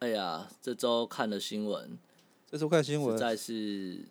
[0.00, 1.98] 哎呀，这周看了新闻，
[2.48, 4.04] 这周看新闻实在是，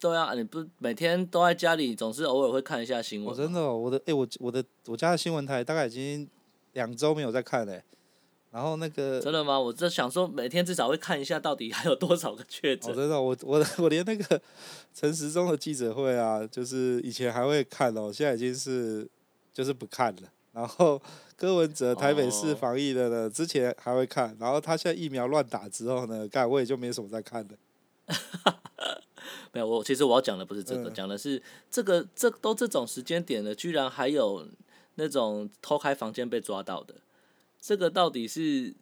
[0.00, 3.28] 对啊，你不每天都在家里，总是偶尔会看一下新闻。
[3.28, 6.28] 我真的、哦，我的哎，我我的我家的新闻台大概已经
[6.72, 7.82] 两周没有在看嘞。
[8.50, 9.60] 然后那个真的吗？
[9.60, 12.90] 我在想说，每天至少会看一下，到底还有多少个确诊。
[12.90, 14.40] 哦、真的，我我我连那个
[14.94, 19.06] 陈时中的记者会啊，就是以前还会看哦，现在已经是
[19.52, 20.22] 就是不看了。
[20.56, 21.00] 然后
[21.36, 27.54] 柯文哲台北市防疫的呢，哦、之前还会看，然后他现在疫苗乱打之后呢，干我也就没什么在看的。
[29.52, 34.48] 没有，我其实我要讲的不是这个，嗯、讲的是这个这都这种时间点了，居然还有
[34.94, 36.94] 那种偷开房间被抓到的，
[37.60, 38.74] 这个到底是？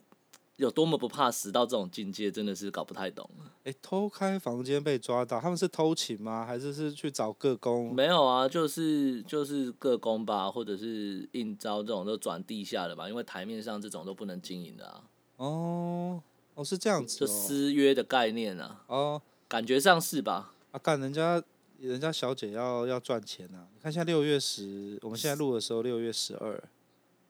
[0.57, 3.29] 有多么不怕死到这种境界，真的是搞不太懂。
[3.63, 6.45] 哎、欸，偷开房间被抓到，他们是偷情吗？
[6.45, 7.93] 还是是去找个工？
[7.93, 15.03] 没有啊，就是就是个工吧，或者是应招这种都转地下的吧，因为台面上这种都不能经营的啊。
[15.37, 16.21] 哦，
[16.53, 18.83] 哦是这样子、哦，就私约的概念啊。
[18.87, 20.53] 哦，感觉上是吧？
[20.71, 21.43] 啊，干人家
[21.79, 23.67] 人家小姐要要赚钱啊！
[23.73, 26.63] 你看现在六月十，我们现在录的时候六月十二，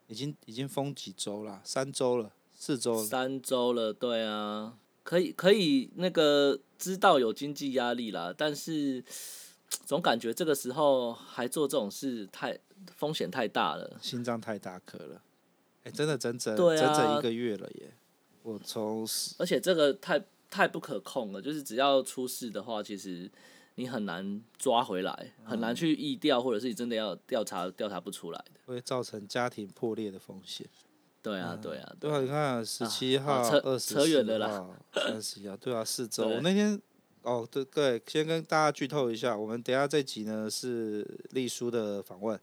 [0.06, 1.62] 已经已经封几周了？
[1.64, 2.31] 三周了。
[2.66, 9.04] 四周三周了，对啊，可以可以那个知道有经济压力啦，但是
[9.86, 12.58] 总感觉这个时候还做这种事太
[12.96, 15.22] 风险太大了，心脏太大颗了。
[15.84, 17.94] 哎、欸，真的整整、整整一个月了耶！
[18.42, 23.30] 我从而且这个太太不可控了，就是只要出事的话，其实
[23.75, 30.68] 你很难抓回来，很难去疫调，或者是你真的要调查调查不出来的，会造成家庭破裂的风险。
[31.25, 36.28] 对啊，对啊，对啊，你看十七号、二十四号、三十一号，对啊，四周。
[36.28, 36.80] 我那天，
[37.24, 42.40] 哦，对对，先跟大家剧透一下，我们等下这集呢是丽书的访问，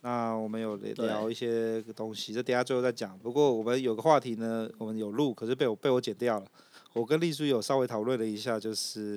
[0.00, 3.16] 那我们有聊一些东西，这等下最后再讲。
[3.20, 6.46] 不过我们有个话题呢，我们有录，可是被我被我剪掉了。
[6.94, 9.16] 我跟丽叔有稍微讨论了一下，就是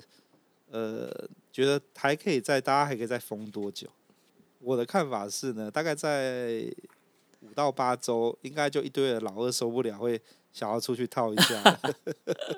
[0.70, 1.10] 呃，
[1.52, 3.88] 觉得还可以再，大家还可以再封多久？
[4.60, 6.72] 我的看法是呢，大概在。
[7.42, 10.22] 五到八周，应该就一堆的老二受不了，会
[10.52, 11.80] 想要出去套一下。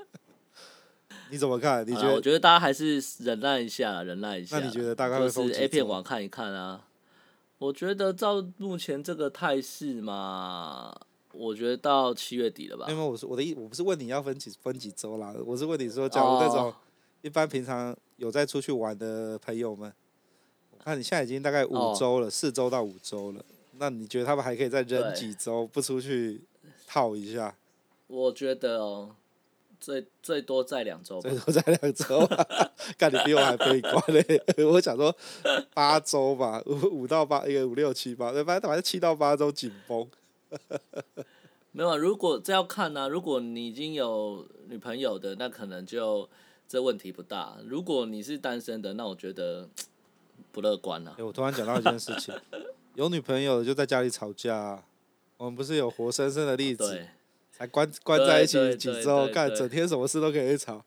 [1.31, 1.85] 你怎么看？
[1.87, 2.13] 你觉得？
[2.13, 4.57] 我觉得大家还是忍耐一下，忍耐一下。
[4.57, 5.55] 那你觉得大概会封几周？
[5.55, 6.87] 就是 A 片网看一看啊。
[7.59, 10.97] 我觉得照目前这个态势嘛，
[11.33, 12.85] 我觉得到七月底了吧。
[12.89, 16.73] 因为我是我的意，我不是问你要分几分几周啦，我是问你说，假如那种
[17.21, 19.93] 一般平常有在出去玩的朋友们，
[20.71, 23.43] 我看你现在已经大概五周了，四周、哦、到五周了。
[23.79, 26.41] 那你觉得他们还可以再忍几周不出去
[26.85, 27.55] 套一下？
[28.07, 29.15] 我觉得哦，
[29.79, 32.27] 最最多再两周，最多再两周。
[32.97, 34.43] 干你比我还悲观嘞！
[34.65, 35.15] 我想说
[35.73, 40.07] 八周吧，五五到八，一个五六七八，反正反正七到八周紧绷。
[41.71, 46.27] 没有啊，如果这要看呢、啊，如果你已经有女朋友的，那可能就
[46.67, 47.57] 这问题不大。
[47.63, 49.69] 如果你是单身的，那我觉得
[50.51, 51.13] 不乐观了、啊。
[51.19, 52.33] 哎、欸，我突然讲到一件事情。
[52.95, 54.83] 有女朋友的就在家里吵架、啊，
[55.37, 57.07] 我们不是有活生生的例子，对
[57.51, 60.83] 才关关在一起几周，干整天什么事都可以吵，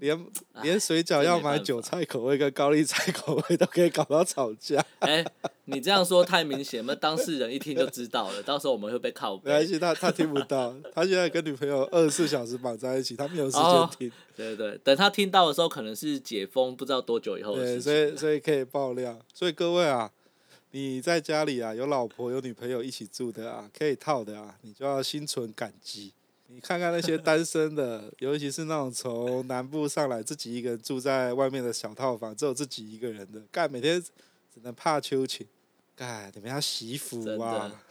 [0.00, 0.26] 连
[0.62, 4.84] 连水饺要买韭菜口味跟高丽菜口味都可以搞到吵架。
[5.00, 5.32] 哎、欸，
[5.64, 9.50] 你这样说太明显，那当事人一听就知道了，到时候我们会被靠北。
[9.50, 13.62] 没关系，他他听不到，他现在跟女朋友二十四小时绑在一起，他没有时间
[13.98, 14.12] 听、 哦。
[14.36, 17.92] 对对对，等他听到的时候，可能是解封不知道多久以后的事情。
[17.92, 20.10] 对，所以所以可以爆料，所以各位啊。
[20.70, 26.12] 你在家里啊，有老婆有女朋友一起住的啊，可以套的啊，你就要心存感激。
[26.48, 35.46] 你看看那些单身的，尤其是那种从南部上来自己一个人住在外面的小套房，只有自己一个人的，干每天只能怕秋情，
[35.96, 37.82] 干你们要惜福啊！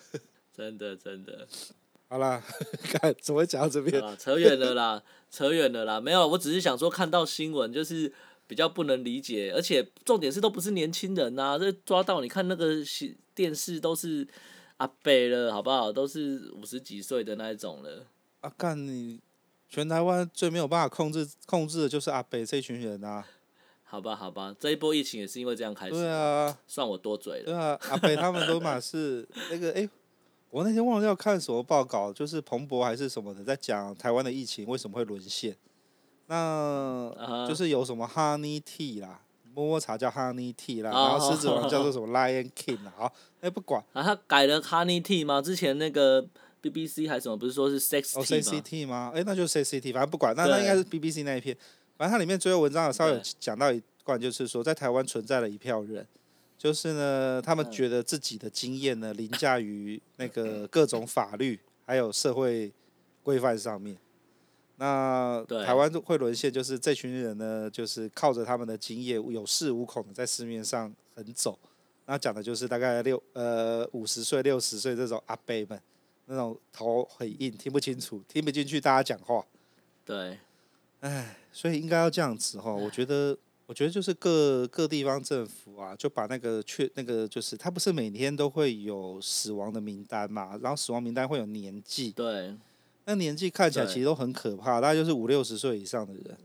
[0.56, 1.48] 真的真的。
[2.10, 2.44] 好啦，
[2.84, 4.02] 看怎么会讲到这边？
[4.18, 8.14] 扯远了啦， 扯远了啦，没有，我只是想说看到新闻就是。
[8.48, 12.76] 比较不能理解，而且重点是都不是年轻人呐、啊，这抓到你看那个
[13.36, 14.26] 电视都是
[14.78, 15.92] 阿伯了，好不好？
[15.92, 18.06] 都是五十几岁的那一种了。
[18.42, 19.20] 啊，干你
[19.68, 23.28] 全台湾最没有办法控制控制的就是阿北这群人啊。
[23.84, 25.94] 好吧，好吧，这一波疫情也是因为这样开始。
[25.94, 27.46] 对啊，算我多嘴了。
[27.46, 29.90] 对啊，阿北他们都嘛是那个哎、欸，
[30.50, 35.56] 我那天忘了要看什么报告，就是彭博还是什么的，在讲台湾的疫情为什么会沦陷。
[36.28, 39.22] 那就是有什么 Honey Tea 啦，
[39.54, 42.94] 摸摸茶叫 Honey Tea 啦，然后狮子王叫做什么 Lion King 啦。
[42.98, 43.84] 好，哎，不管。
[43.94, 45.42] 啊，他改了 Honey Tea 吗？
[45.42, 46.22] 之前那个
[46.62, 48.52] BBC 还是什么，不是说是 Sex Tea 吗？
[48.58, 49.12] 哦 Tea 吗？
[49.16, 50.36] 哎，那就是 Tea，反正不管。
[50.36, 51.56] 那那应该是 BBC 那一篇。
[51.98, 56.06] 反正它里面最后文章有稍微有讲到一段，就是说在台湾存在了一票人。
[56.58, 62.74] 就是呢，他们觉得自己的经验呢凌驾于那个各种法律还有社会
[63.22, 63.96] 规范上面。
[64.78, 71.58] 那台湾会沦陷，就是这群人呢，就是靠着他们的经验，有恃无恐的在市面上横走。
[72.06, 75.82] 那讲的就是大概六呃五十岁、六十岁这种阿伯们，
[76.26, 79.46] 那种头很硬，听不清楚，听不进去大家讲话。
[80.06, 80.40] 对，
[81.02, 83.38] 哎，所以应该要这样子哈，我觉得。
[83.68, 92.56] 我觉得就是各各地方政府啊，就把那个确那个就是他不是每天都会有死亡的名单嘛，然后死亡名单会有年纪，对，
[93.08, 96.38] 那年纪看起来其实都很可怕，大概就是五六十岁以上的人，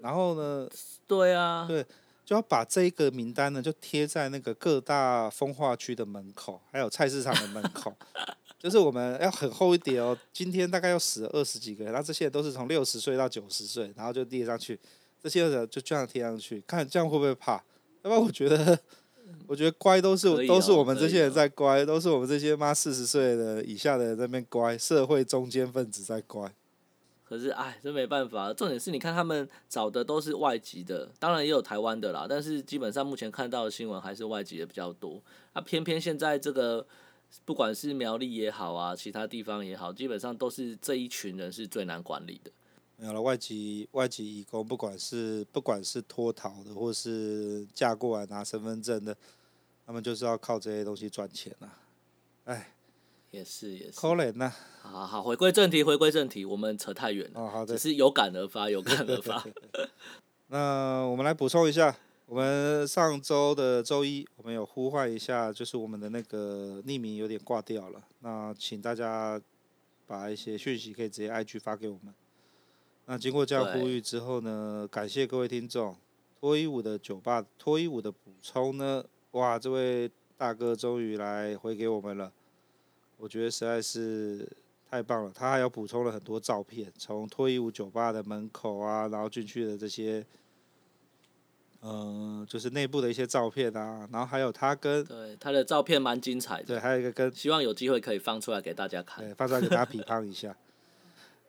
[0.00, 0.66] 然后呢，
[1.06, 1.84] 对啊，对，
[2.24, 7.94] 就要把这个名单呢就贴在那个各大风化区的门口，还有菜市场的门口，
[8.58, 14.80] 就是我们要很厚一叠哦，今天大概要死了二十几个人，然后这些都是从六十岁到九十岁，然后就列上去。
[15.22, 17.54] 这些人就这样贴上去，看这样会不会怕？
[18.02, 18.78] 要不然我觉得，
[19.46, 26.52] 我觉得乖都是、哦、都是我们这些人在乖，哦、都是我们这些妈四十岁的以下的人在那边乖，社会中间分子在乖。
[27.28, 28.52] 可是哎，真没办法。
[28.52, 35.20] 重点是你看他们找的都是外籍的，当然也有台湾的啦，但是基本上目前看到的新闻还是外籍的比较多。
[35.54, 36.86] 那、啊、偏偏现在这个
[37.44, 42.50] 不管是苗栗也好啊，其他地方也好，基本上都是这一群人是最难管理的。
[42.98, 49.16] 没有了外籍外籍移工，不管是不管是脱逃的，或是嫁过来拿身份证的，
[49.84, 51.78] 他们就是要靠这些东西赚钱、啊。
[52.44, 52.72] 哎，
[53.30, 54.00] 也是也是。
[54.00, 54.50] 可怜呐。
[54.80, 57.40] 好好，回归正题，回归正题，我们扯太远了。
[57.40, 57.76] 哦，好的。
[57.76, 59.44] 只是有感而发，有感而发。
[60.48, 61.94] 那我们来补充一下，
[62.24, 68.02] 我们上周的周一，我们有呼唤一下，就是我们的那个匿名有点挂掉了。
[68.20, 69.38] 那请大家
[70.06, 72.14] 把一些讯息可以直接 IG 发给我们。
[73.06, 75.96] 那经过这样呼吁之后呢，感谢各位听众。
[76.38, 82.30] 脱衣舞的酒吧，脱衣舞的补充呢，哇，这位大哥终于来回给我们了，
[83.16, 84.46] 我觉得实在是
[84.88, 85.32] 太棒了。
[85.34, 90.24] 他还有补充了很多照片，从脱衣舞酒吧的门口啊，然后进去的这些，
[91.80, 100.54] 嗯、呃，就是内部的一些照片啊，然后还有他跟对他的照片蛮精彩的，对，还有一个跟希望有机会可以放出来给大家看，对，放出来给大家批判 一下。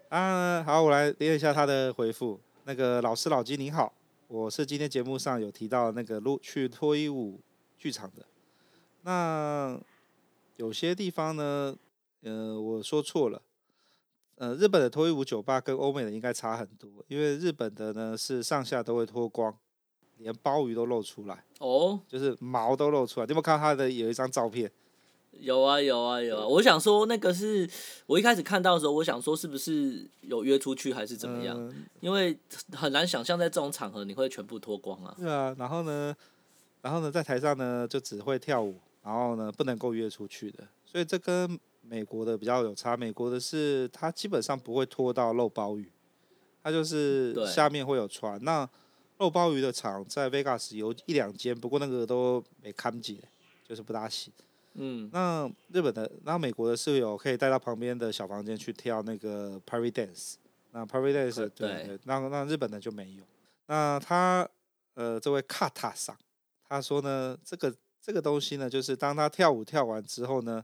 [0.10, 2.40] 啊，好，我来念一下他的回复。
[2.64, 3.92] 那个老师老金你好，
[4.30, 7.42] 我是今天节目上有提到那个录去脱衣舞
[7.78, 8.26] 剧场的。
[9.02, 9.78] 那
[10.56, 11.76] 有些地方呢，
[12.22, 13.42] 呃，我说错了。
[14.36, 19.54] 呃，日本的脱衣舞酒吧跟欧美的应该差很多，因为日本的呢是上下都会脱光，
[20.20, 21.44] 连鲍鱼都露出来。
[21.60, 23.26] 哦，就是毛都露出来。
[23.26, 24.72] 你有没有看到他的有一张照片？
[25.40, 26.48] 有啊有啊有啊！
[26.48, 27.70] 我想说那个是
[28.06, 31.58] 我一开始看到的时候，我想说是不是有约出去还是怎么样？
[31.58, 32.38] 嗯、因为
[32.72, 35.16] 很难想象在这种场合你会全部脱光啊。
[35.18, 36.16] 对啊，然后呢，
[36.82, 40.68] 然后呢，在台上呢就只会跳舞，然后呢不能够约出去的。
[40.86, 42.98] 所以这跟美国的比较有差。
[42.98, 45.92] 美国的是他基本上不会脱到露包鱼，
[46.64, 48.42] 他就是下面会有穿。
[48.44, 48.68] 那
[49.20, 53.18] 露包鱼的场在 Vegas 有一两间，不过那个都没看见，
[53.68, 54.32] 就是不大行。
[54.80, 60.36] 嗯，那日本的，那美国的室友可以带到旁边的小房间去跳那个 private dance。
[60.72, 63.24] 那 private dance 对，对，对，那那日本的就没有。
[63.66, 64.48] 那他
[64.94, 66.16] 呃，这位卡塔桑，
[66.68, 70.64] 他说呢，这个这个东西呢，就是当他跳舞跳完之后呢，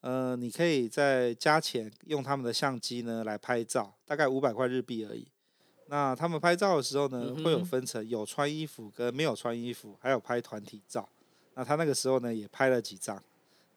[0.00, 5.26] 呃，你可以再加钱用他们的相机呢来拍照，大概五百块日币而已。
[5.86, 11.08] 那他们拍照的时候呢，会有分成有穿衣服跟没有穿衣服，还有拍团体照。
[11.54, 13.22] 那他那个时候呢，也拍了几张。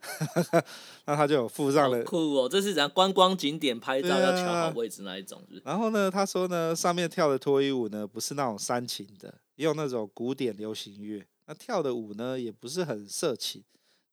[1.05, 2.49] 那他就有附上了，酷哦！
[2.49, 5.61] 这是怎样观光景点拍照要调好位置那一种是是？
[5.63, 11.23] 然后呢，他说呢，上面跳的脱衣舞呢，不是那种煽情的，也有那种古典流行乐。
[11.45, 13.63] 那跳的舞呢，也不是很色情，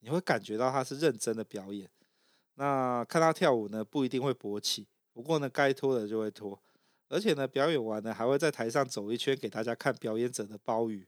[0.00, 1.88] 你会感觉到他是认真的表演。
[2.56, 6.60] 那看他跳舞呢，不一定会勃起，不过呢，该脱的就会脱，
[7.08, 11.06] 而且呢，表演完呢，还会在台上走一圈给大家看表演者的包雨。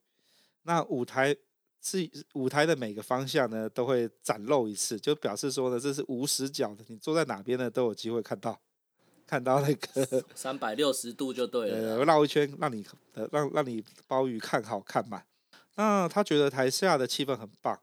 [0.62, 1.36] 那舞台。
[1.82, 8.60] 是舞台的每个方向呢，都会展露一次，就表示说呢，这是无死角的，你坐在哪边呢，都有机会看到，
[9.26, 12.84] 看到那个三百六十度就对了，呃，绕一圈让你
[13.14, 15.24] 呃让让你包鱼看好看满。
[15.76, 17.78] 那他觉得台下的气氛很棒，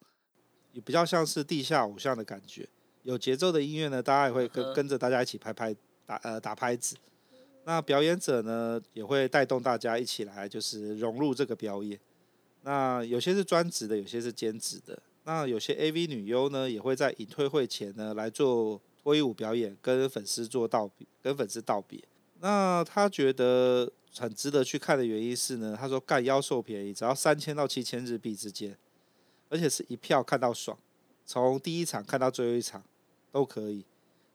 [0.73, 2.69] 也比较像是地下偶像的感觉，
[3.01, 5.75] 有节奏的音乐呢，大家也会跟跟着大家一起拍拍
[6.05, 6.95] 打呃打拍子。
[7.65, 11.99] 那表演者呢，也会带动大家一起来，就是融入这个表演。
[12.67, 15.01] 那有些是专职的，有些是兼职的。
[15.23, 22.03] 那有些 AV 女优呢，也会在隐退会前呢来做脱衣舞表演，跟粉丝做道别，跟粉丝道别。
[22.41, 28.77] 那他觉得很值得去看的原因是呢，他说干妖兽便宜，只要三千到七千日币之间，
[29.47, 30.77] 而且是一票看到爽，
[31.25, 32.83] 从第一场看到最后一场
[33.31, 33.85] 都可以。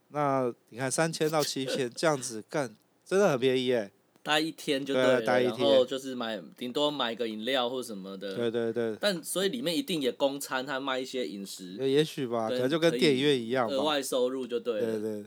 [0.09, 2.75] 那你看三千到七千这样子干。
[3.05, 3.91] 真的很便宜诶，
[4.23, 8.35] 待一天就对了，对，然后就是买顶多买个饮料或什么的。
[8.37, 8.97] 对对对。
[9.01, 11.73] 但所以里面一定也供餐，他卖一些饮食。
[11.89, 13.75] 也许吧，可能就跟电影院一样吧。
[13.75, 15.01] 额外收入就对了。
[15.01, 15.25] 对对，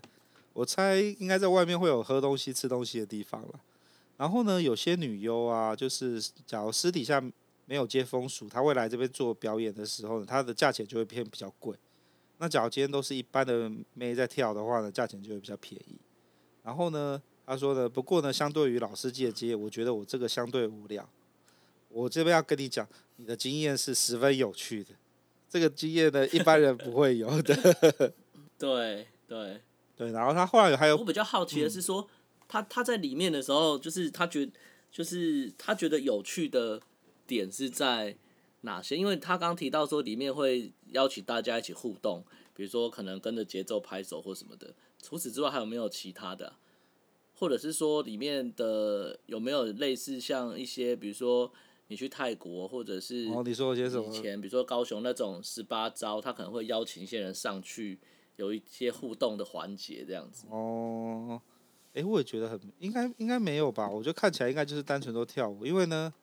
[0.54, 3.60] 我猜应该在外面会有喝东西、吃东西的地方了。
[4.18, 7.22] 然后呢，有些女优啊，就是假如私底下
[7.66, 11.76] 没有接风俗，她会来这边做表演的时候呢，她的价钱就会偏比较贵。
[12.38, 15.98] 那假如今天都是一般的妹在跳的话呢，价钱就会比较便宜。
[16.64, 21.08] 然后呢，他说的，不过呢，相对于老司机的经验，我觉得我这个相对无聊。
[21.90, 22.88] 我这边要跟你讲，
[23.18, 24.90] 你的经验是十分有趣的，
[25.50, 27.56] 这个经验呢，一般人不会有的。
[28.58, 29.62] 对对
[29.96, 32.08] 对，然后他后来还有，我比较好奇的是说，嗯、
[32.48, 34.50] 他他在里面的时候，就是他觉，
[34.92, 36.82] 就是他觉得有趣的
[37.28, 38.18] 点是在
[38.62, 38.98] 哪些？
[38.98, 42.24] 因为他刚刚提到说，里面会邀请大家一起互动，
[42.56, 44.74] 比如说可能跟着节奏拍手或什么的。
[45.02, 46.58] 除此之外，还有没有其他的啊？
[47.38, 51.52] 或者是说里面的有没有类似像一些，比如说
[51.88, 54.08] 你去泰国，或者是哦，你说些什么？
[54.08, 58.00] 以前比如说高雄那种十八招，他可能会邀请一些人上去，
[58.38, 60.46] 有一些互动的环节这样子。
[60.50, 61.42] 哦，
[61.94, 63.90] 哎、欸，我也觉得很应该应该没有吧？
[63.90, 66.14] 我觉得看起来应该就是单纯都跳舞，因为呢，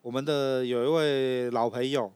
[0.00, 2.12] 我们的有一位老朋友，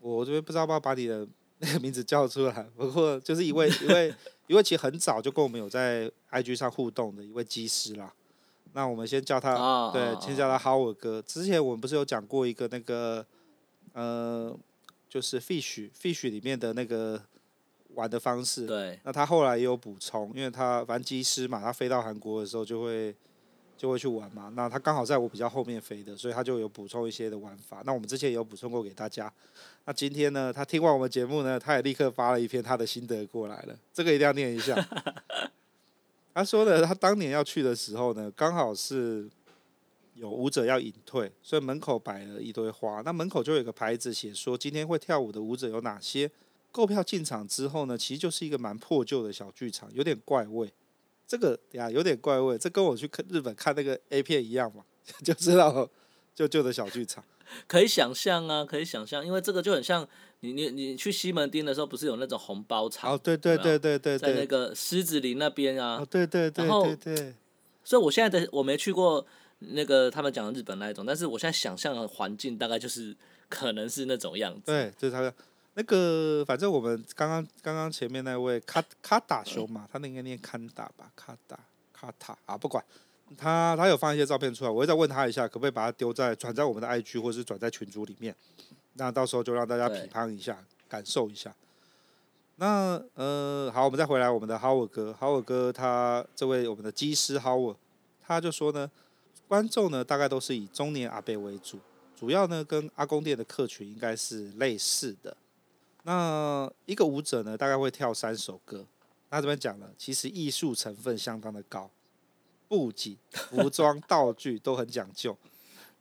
[0.00, 1.28] 我这边不知道要不要把你的
[1.58, 4.14] 那 个名字叫出来，不过就是一位一位。
[4.50, 8.12] 因为其实很早就跟我们有在 IG 上互动的一位机师啦，
[8.72, 11.22] 那我们先叫他，oh, 对，先叫他 Howard 哥。
[11.22, 13.24] 之前我们不是有讲过一个那个，
[13.92, 14.52] 呃，
[15.08, 17.22] 就是 Fish Fish 里面的那个
[17.94, 18.66] 玩的方式。
[18.66, 18.98] 对。
[19.04, 23.14] 那他后来也有补充，因为他反正机师嘛，他飞到韩国的时候就会。
[23.80, 27.80] 就会去玩嘛，那他刚好在我比较后面飞的，所以他就有补充一些的玩法。
[27.86, 29.32] 那我们之前也有补充过给大家。
[29.84, 34.76] 那今天呢，他听完我们节目呢，他也立刻发了一篇他的心得过来了，这个一定要念一下。
[36.32, 39.28] 他说的，他当年要去的时候呢，刚好是
[40.14, 43.02] 有舞者要隐退，所以门口摆了一堆花。
[43.04, 46.30] 那门口就有个牌子写说，今天会跳舞的舞者有哪些。
[46.72, 50.72] 购票进场之后呢，其实就是一个蛮破旧的小剧场，有点怪味。
[51.26, 54.84] 这个呀有点怪味，这跟我去看日本看那个 A 片一样嘛，
[55.24, 55.88] 就知道
[56.32, 57.24] 旧旧的小剧场，
[57.66, 60.06] 可以想象啊，可以想象，因为这个就很像
[60.40, 63.12] 你你你去西门町的时候，不是有那种红包场？
[63.12, 67.34] 哦，对对对对对，在那个狮子林那边啊，哦，对对对对对。
[67.84, 69.24] 所以我现在的我没去过
[69.58, 73.16] 那个他们讲的日本那一种，但是我现在想象的环境大概就是
[73.48, 74.62] 可能是那种样子。
[74.66, 75.32] 对，就是他的。
[75.74, 81.56] 那个，反正我们刚刚刚刚前面那位卡卡达兄嘛，他那应该念坎达吧，卡达
[81.92, 82.84] 卡塔啊，不管
[83.36, 88.34] 他，他有放一些照片出来，我会再问他一下，可不可以把它丢在转在我们的 IG 或是转在群组里面，
[88.94, 90.58] 那到时候就让大家批判一下，
[90.88, 91.54] 感受一下。
[92.56, 97.76] 那呃，好，我们再回来我们的 Howard 哥，Howard 哥他这位我们的机师 Howard，
[98.26, 98.90] 他就说呢，
[99.48, 101.78] 观众呢大概都是以中年阿伯为主，
[102.14, 105.36] 主要呢跟阿公店的客群应该是类似的。
[106.02, 108.84] 那一个舞者呢，大概会跳三首歌。
[109.30, 111.88] 那这边讲了，其实艺术成分相当的高，
[112.70, 115.36] 布景、服装、 道具都很讲究。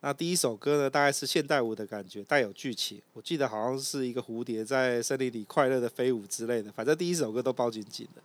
[0.02, 3.02] 那第一首歌呢，大概是现代舞的感觉，带有剧情。
[3.14, 6.72] 我记得好像是一个蝴蝶在森林里快乐的飞舞之类的。
[6.72, 8.22] 反正第一首歌都包紧紧的。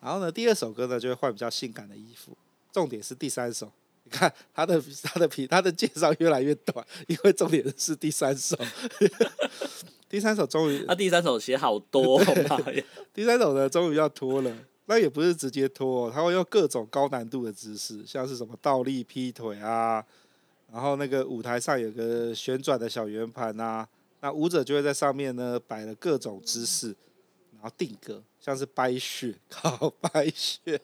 [0.00, 2.36] 然后呢，第二首歌呢，就会换比较性感的衣服。
[2.72, 3.70] 重点是第三首，
[4.04, 8.56] 你看他的他的皮他的介绍越来越短，因为重点是第三首。
[10.08, 12.22] 第三首终于，啊第三首写好多，
[13.12, 20.04] 第三首呢，终于要脱了，那也不是直接脱，他会用各种高难度的姿势，像是什么倒立劈腿啊，
[20.70, 23.88] 然后那个舞台上有个旋转的小圆盘啊，
[24.20, 26.88] 那舞者就会在上面呢摆了各种姿势，
[27.52, 30.78] 然后定格，像是掰雪，靠掰穴，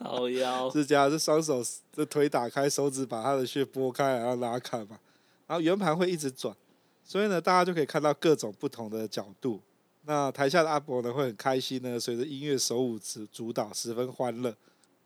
[0.00, 1.60] 好腰， 是这样，是双手
[1.92, 5.00] 这腿打开，手指把他的血拨开，然后拉开嘛，
[5.48, 6.54] 然后圆盘会一直转。
[7.02, 9.60] 所以呢，大家就可以看到各种不同的角度。
[10.08, 14.56] 那台下的阿伯呢，会很开心呢，随着音乐手舞主主导，十分欢乐。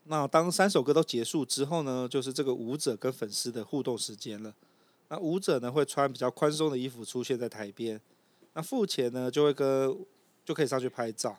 [0.04, 4.54] 那当三首歌都结束之后呢，就是这个舞者跟粉丝的互动时间了。
[5.08, 8.00] 那舞者呢，会穿比较宽松的衣服出现在台边。
[8.52, 9.92] 那付钱呢，就会跟
[10.44, 11.36] 就可以上去拍照。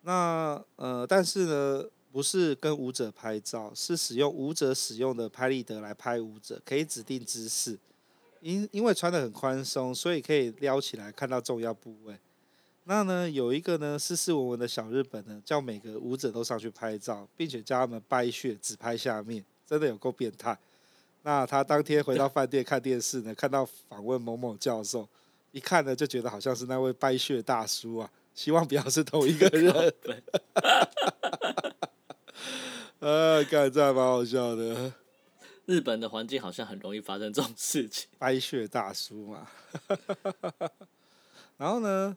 [0.00, 7.78] 那呃，但是呢，不是跟舞者拍照，是使用舞者使用的拍立得来拍舞者，可以指定姿势。
[8.40, 12.18] 因因为穿得很宽松，所以可以撩起来看到重要部位。
[12.84, 20.58] 那呢，有一个呢斯斯文文的小日本呢，叫每个舞者都上去拍照，并且叫他们掰穴只拍下面，真的有够变态。
[21.22, 25.08] 那他当天回到饭店看电视呢，看到访问某某教授，
[25.52, 29.94] 一看呢就觉得好像是那位掰穴大叔啊， 希望不要是同一个人。
[32.98, 34.92] 呃， 看这还蛮好笑的。
[35.66, 38.08] 日本的环境好像很容易发生这种事情。
[38.18, 39.46] 掰穴大叔嘛，
[41.58, 42.16] 然后呢，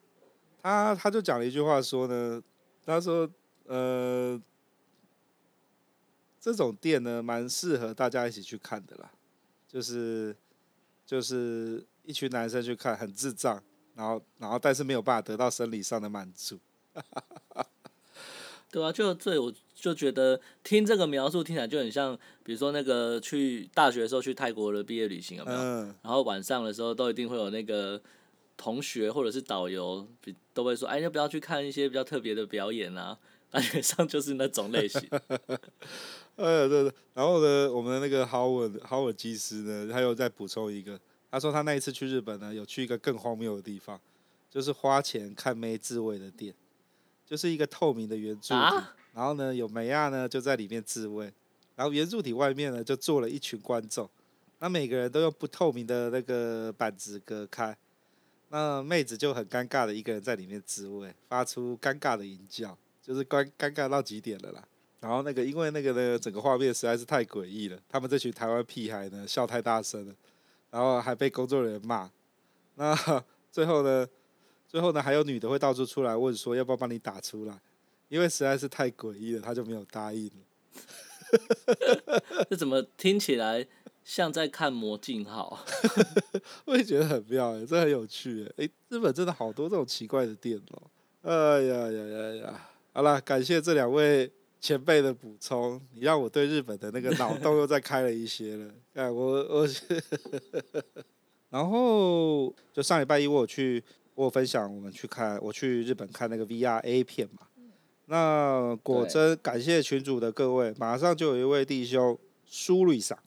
[0.63, 2.41] 他他就讲了一句话说呢，
[2.83, 3.29] 他说
[3.65, 4.41] 呃。
[6.45, 9.09] 这种店呢，蛮适合大家一起去看的啦，
[9.65, 10.35] 就是
[11.05, 13.63] 就是一群男生去看，很智障，
[13.95, 16.59] 然后然后但是没有办法得到生理上的满足。
[18.69, 25.57] 对啊，就这我就觉得听这个描述听起来就很像，比如说那个去大学的时候去泰国的毕业旅行有没有？
[25.57, 25.95] 嗯。
[26.01, 28.01] 然后晚上的时候都一定会有那个
[28.55, 30.07] 同学或者是导游，
[30.53, 33.17] 都会说，哎，要不要去看一些比较特别的表演啊？
[33.53, 34.99] 感觉上就是那种类型。
[36.35, 43.99] 哎，对对，然后呢，我们的那个 Howard Howard 技师呢，他又再补充一个，他说他那一次去日本呢，有去一个更荒谬的地方，
[44.49, 46.55] 就是花钱看妹自慰的店，
[47.27, 51.31] 就是一个透明的圆柱体，啊、然后呢有美亚呢就在里面自慰，
[51.75, 54.09] 然后圆柱体外面呢就坐了一群观众，
[54.57, 57.77] 那每个人都用不透明的那个板子隔开，
[58.53, 64.63] 那妹子就很尴尬的一个人在里面自慰，发出尴尬的淫叫，就是尴尴尬到极点了啦。
[64.99, 67.79] 然后那个，因为那个呢，整个画面实在是太诡异了。
[67.89, 70.13] 他们这群台湾屁孩呢，笑太大声了，
[70.69, 72.11] 然后还被工作人员骂。
[72.75, 72.95] 那
[73.51, 74.07] 最后呢，
[74.67, 77.59] 最后呢，还有女的会到处出来问说要不要帮你打出来，
[78.07, 80.33] 因为实在是太诡异了，他就没有答应了。
[82.51, 83.65] 这怎么听起来
[84.03, 85.59] 像在看魔镜号？
[86.65, 88.69] 我也觉得很妙哎，这很有趣哎。
[88.89, 90.81] 日本真的好多这种奇怪的店哦。
[91.21, 92.69] 哎呀呀呀呀！
[92.91, 94.31] 好了，感谢这两位。
[94.63, 98.73] 前辈的补充，你让我对日本的那个脑洞又再开了一些了。
[98.95, 99.67] 哎，我我，
[101.51, 103.83] 然后就上礼拜一我有去，
[104.15, 107.45] 我有分享我们去看，我去日本看那个 VR A 片嘛。
[108.05, 113.19] 那果真感谢群主的各位，马上就有一位弟兄苏瑞桑，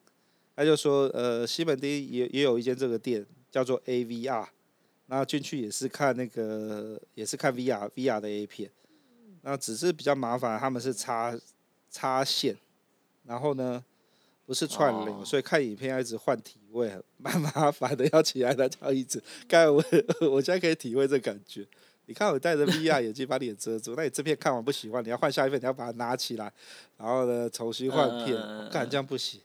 [0.56, 4.46] 他就说，呃，西门町也也有一间这个店叫做 AVR，
[5.06, 8.70] 然后进去也是看那个，也是看 VR VR 的 A 片。
[9.42, 11.38] 那只是比较麻烦，他们是插
[11.90, 12.56] 插线，
[13.24, 13.84] 然后呢
[14.44, 19.22] 不是串流，所以看影片要一直换体位， 蛮麻烦的，要起来的这样一直。
[19.46, 19.84] 刚才我
[20.32, 21.64] 我现在可以体会这感觉。
[22.06, 26.52] 你看我戴着 VR 眼镜把脸遮住，那你这片看完不喜欢，你要换下一片，你要把它拿起来，
[26.96, 29.40] 然后呢重新换片，我看这样不行。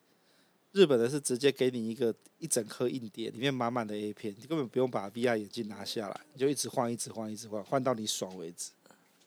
[0.73, 8.71] 日本的是直接给你一个一整颗硬碟，里面满满的 A 片，你根本不用把 VR 眼镜拿下来，你就一直换，一直换，一直换，换到你爽为止。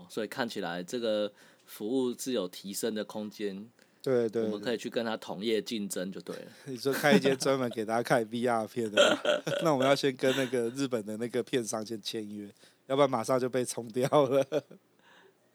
[0.09, 1.33] 所以看起来这个
[1.65, 3.69] 服务是有提升的空间，
[4.03, 6.43] 对，对对，我们可以去跟他同业竞争就对了。
[6.67, 9.19] 你说开一间专门给大家看 VR 片的，
[9.65, 12.51] 那我们要先跟那个日本的那个片商先签约，
[12.87, 14.45] 要不然马上就被冲掉了。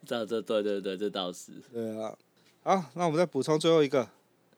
[0.06, 1.52] 这这对对对，这倒是。
[1.71, 2.17] 对啊，
[2.63, 4.10] 好，那我们再补充最后一个，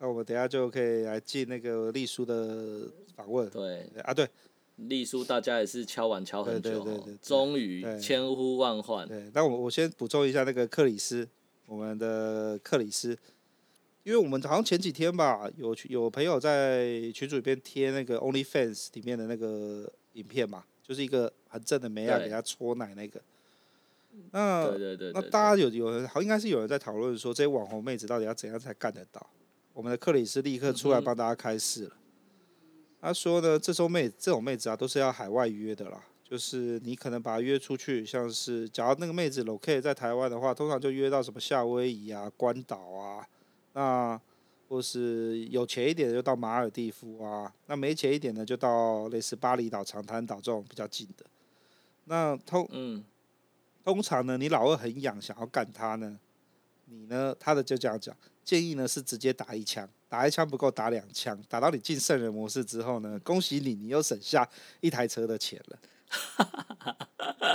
[0.01, 3.47] 那我们等下就可以来进那个丽书的访问。
[3.51, 4.27] 对啊，对。
[4.77, 6.83] 丽书，大家也是敲碗敲很久，
[7.21, 9.07] 终于千呼万唤。
[9.07, 11.27] 对，那我我先补充一下那个克里斯，
[11.67, 13.15] 我们的克里斯，
[14.03, 23.21] 因为我们好像前几天吧，有有朋友在群组里边贴那个 OnlyFans 里面的那个影片嘛，就是一个很正的妹啊，给他搓奶那个。
[24.31, 29.29] 那对对对，那大家有有人好应该是有人在讨论说，这些网红妹子到底要怎样才干得到？
[29.73, 31.95] 我们的克里斯立刻出来帮大家开示了。
[32.99, 36.03] 他说呢，这种妹这种妹子啊，都是要海外约的啦。
[36.23, 43.27] 就是你可能把她约出去，像是假如那个妹子 locate 在台湾的话，通常就约到什么夏威夷啊、关岛啊，
[43.73, 44.17] 那
[44.69, 51.25] 或是有钱一点的就到马尔地夫啊，那没钱一点的就到类似巴厘岛、长滩岛这种比较近的。
[52.05, 53.03] 那通嗯，
[53.83, 56.17] 通常呢，你老二很痒，想要干他呢，
[56.85, 59.87] 你呢，他的就这样讲，建议呢是直接打一枪。
[60.09, 64.45] 打一枪不够，打两枪，打到你进圣人模式之后呢，恭喜你，你又省下
[64.81, 65.79] 一台车的钱了。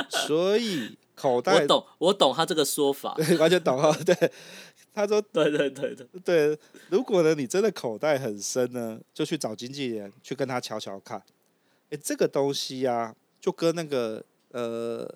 [0.08, 3.94] 所以口袋，我懂，我懂他这个说法，对，完全懂哈。
[4.06, 4.32] 对，
[4.94, 6.58] 他说，对对对对对。
[6.88, 11.22] 如果呢，你真的口袋很深呢，就去找经纪人去跟他瞧瞧看。
[11.90, 15.06] 哎，这个东西呀、啊，就跟那个呃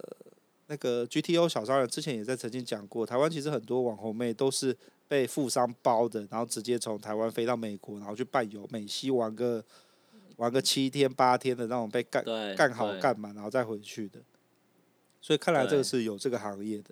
[0.67, 4.77] 那个 GTO 小商人之前也在曾经讲过，台湾其实很多网红妹都是
[5.11, 9.63] 被富商包的，然后直接从台湾飞到美国，然后去伴游美西玩个
[10.37, 12.25] 玩个七天八天的那种被干
[12.57, 14.21] 干好干满，然后再回去的。
[15.21, 16.91] 所以看来这个是有这个行业的，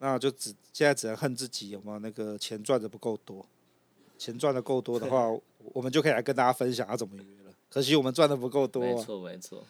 [0.00, 3.46] 那就只现在只能恨自己有没有那个钱赚的不够多，
[4.18, 5.30] 钱赚的够多的话，
[5.72, 7.52] 我们就可以来跟大家分享要怎么约了。
[7.70, 8.86] 可惜我们赚的不够多啊。
[8.88, 9.64] 没错没错。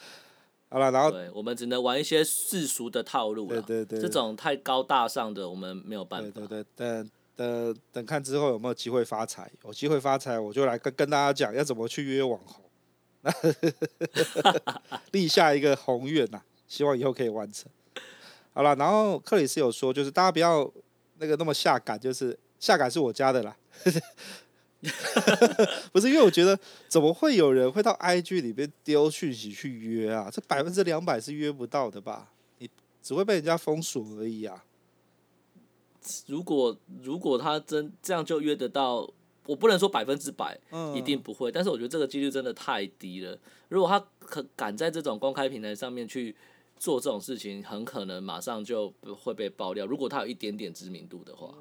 [0.71, 3.61] 好了，然后对我们只能玩一些世俗的套路了。
[3.61, 4.01] 对对对。
[4.01, 6.41] 这种太高大上的我们没有办法。
[6.41, 12.65] 对对对，等等等看之后有没有机会发财，有机会发财我就来跟跟大家讲要怎么去约网红，
[15.13, 17.71] 立下一个宏愿呐，希望以后可以完成。
[18.53, 20.71] 好了，然后克里斯有说，就是大家不要
[21.19, 23.57] 那个那么下感，就是下感是我家的啦，
[25.93, 26.57] 不是因为我觉得
[26.89, 30.31] 怎么会有人会到 IG 里面丢讯息去约啊？
[30.31, 32.31] 这百分之两百是约不到的吧？
[32.59, 32.71] 你
[33.03, 34.63] 只会被人家封锁而已啊。
[36.27, 39.09] 如果如果他真这样就约得到，
[39.47, 40.59] 我不能说百分之百，
[40.95, 43.39] 一定不会，嗯，但是我觉得这个几率真的太低了。
[43.69, 46.35] 如果他可敢在这种公开平台上面去。
[46.77, 49.87] 做这种事情很可能马上就会被爆料。
[49.87, 51.55] 如果他有一点点知名度的话，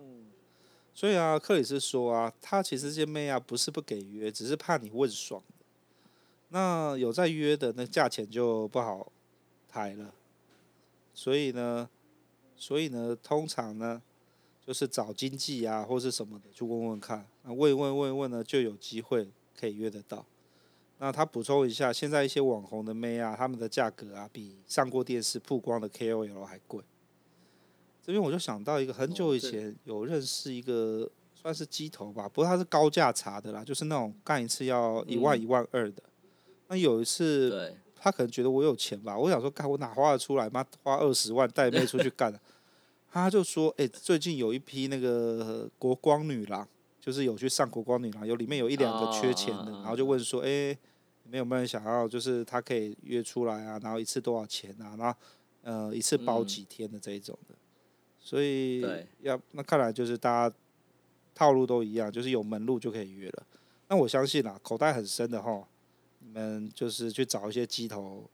[0.94, 5.42] 所以啊，克里斯说啊，他其实这些妹啊不是不给约，只是怕你问爽。
[6.50, 9.12] 那有在约的，那价钱就不好
[9.70, 10.14] 抬了。
[11.14, 11.88] 所以呢，
[12.58, 14.02] 所以呢，通常呢，
[14.66, 19.28] 就是找经纪啊或是什么的去问问看，那问一问问一问呢，就有机会
[19.60, 20.26] 可以约得到。
[21.00, 26.82] 那他补充一下，现在一些网红的妹啊，他们的价格啊，比上过电视曝光的 KOL 还贵。
[28.02, 36.02] 这边我就想到一个，很久以前有认识一个算是鸡头吧，不过他是高价查的啦，就是那种干一次要一万一万二的。
[36.70, 40.50] 那有一次，他可能觉得我有钱吧，我想说，干我哪花得出来？
[40.50, 42.34] 妈花二十万带妹出去干？
[43.14, 46.68] 他就说，哎，最近有一批那个国光女郎，
[47.00, 50.78] 就是有去上国光女郎，有里面有一两个缺钱的，然后就问说，哎。
[51.26, 54.94] 没有没有人想要，就是他可以约出来啊，然后一次多少钱啊？
[55.00, 55.18] 然后
[55.62, 57.56] 呃，一次包几天的这一种的，
[58.20, 58.82] 所以
[59.22, 60.56] 要那看来就是大家
[61.34, 63.48] 套路都一样，就是有门路就可以约了。
[63.88, 65.66] 那我相信啦，口袋很深的哈，
[66.20, 68.30] 你们就是去找一些鸡头，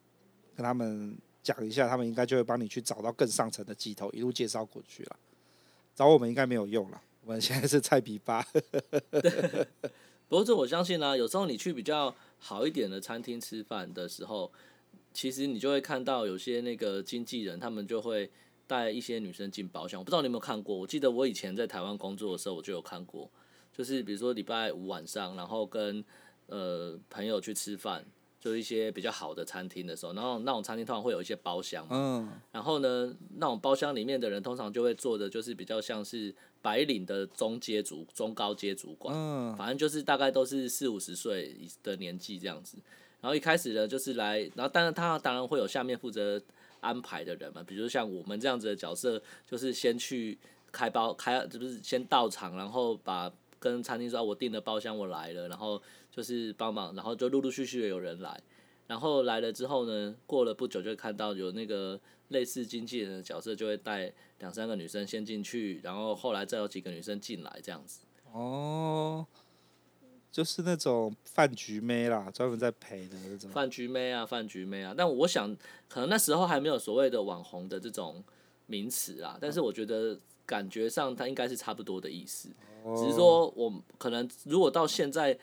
[0.55, 5.15] 跟他们讲一下，他们应该就会帮你去找到更上层的鸡头，一路介绍过去了。
[5.95, 8.45] 找我们应该没有用了，我们现在是菜比八。
[10.29, 12.15] 不过这我相信啊，有时候你去比较。
[12.41, 14.49] 好一点的餐厅吃饭的时候，
[15.11, 18.31] 其实你就会看到有些那个经纪人，他们就会
[18.65, 19.99] 带一些女生进包厢。
[19.99, 20.73] 我不知道你有没有看过？
[20.73, 23.29] 我记得我以前在台湾工作的时候，我就有看过。
[23.73, 26.01] 就是比如说礼拜五晚上，然后跟
[26.45, 28.05] 呃朋友去吃饭，
[28.39, 31.85] 就一些比较好的餐厅的时候，然后那种餐厅通常会有一些包厢。
[31.89, 32.31] 嗯。
[32.51, 36.33] 然后呢，那种包厢里面的人通常就会坐的，就是比较像是。
[36.61, 42.77] 白领的中阶主中高阶主管，嗯，反正就是大概都是四五十岁的年纪这样子。
[43.21, 46.41] 然后一开始呢，就是来，然后当然他当然会有下面负责
[46.81, 50.37] 安排的人嘛，比如像我们这样子的角色，就是先去
[50.69, 58.41] 开包开，就是先到场，然后把跟餐厅说，我订的包厢我来了，然后就是帮忙，然后就陆陆续续的有人来。
[58.87, 67.99] 然后来了之后呢，过了不久就会看到有那个类似经纪人的角色，就会带两三个女生先进去，然后后来再有几个女生进来这样子。
[68.31, 69.25] 哦，
[70.31, 73.51] 就是那种饭局妹啦，专门在陪的那种。
[73.51, 74.93] 饭局妹啊，饭局妹啊。
[74.97, 75.55] 但我想，
[75.87, 78.23] 可能那时候还没有所谓的网红的这种
[78.65, 80.17] 名词啊，但是我觉得
[80.49, 82.49] 感觉上它应该是差不多的意思。
[82.83, 82.95] 哦。
[82.97, 85.37] 只是说我可能如果到现在。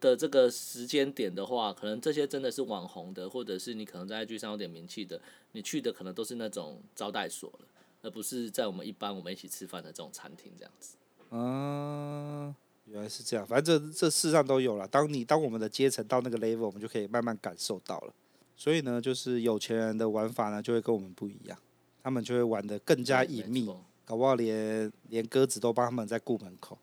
[0.00, 7.66] 的这个时间点的话，可能这些真的是网红的，或者是你可能在 IG 上有点名气的，你去的可能都是那种招待所了，
[8.02, 10.96] 而不是在我们一般我们一起吃饭的这种餐厅这样子。
[11.30, 14.86] 嗯，原来是这样，反正这这世上都有了。
[14.86, 18.14] 当你当我们的阶层到那个 level，我们就可以慢慢感受到了。
[18.56, 21.58] 所以呢，就是有钱人的玩法呢，就会跟我们不一样，
[22.04, 23.68] 他们就会玩的更加隐秘，
[24.08, 26.78] 搞不好连连鸽子都帮他们在顾门口。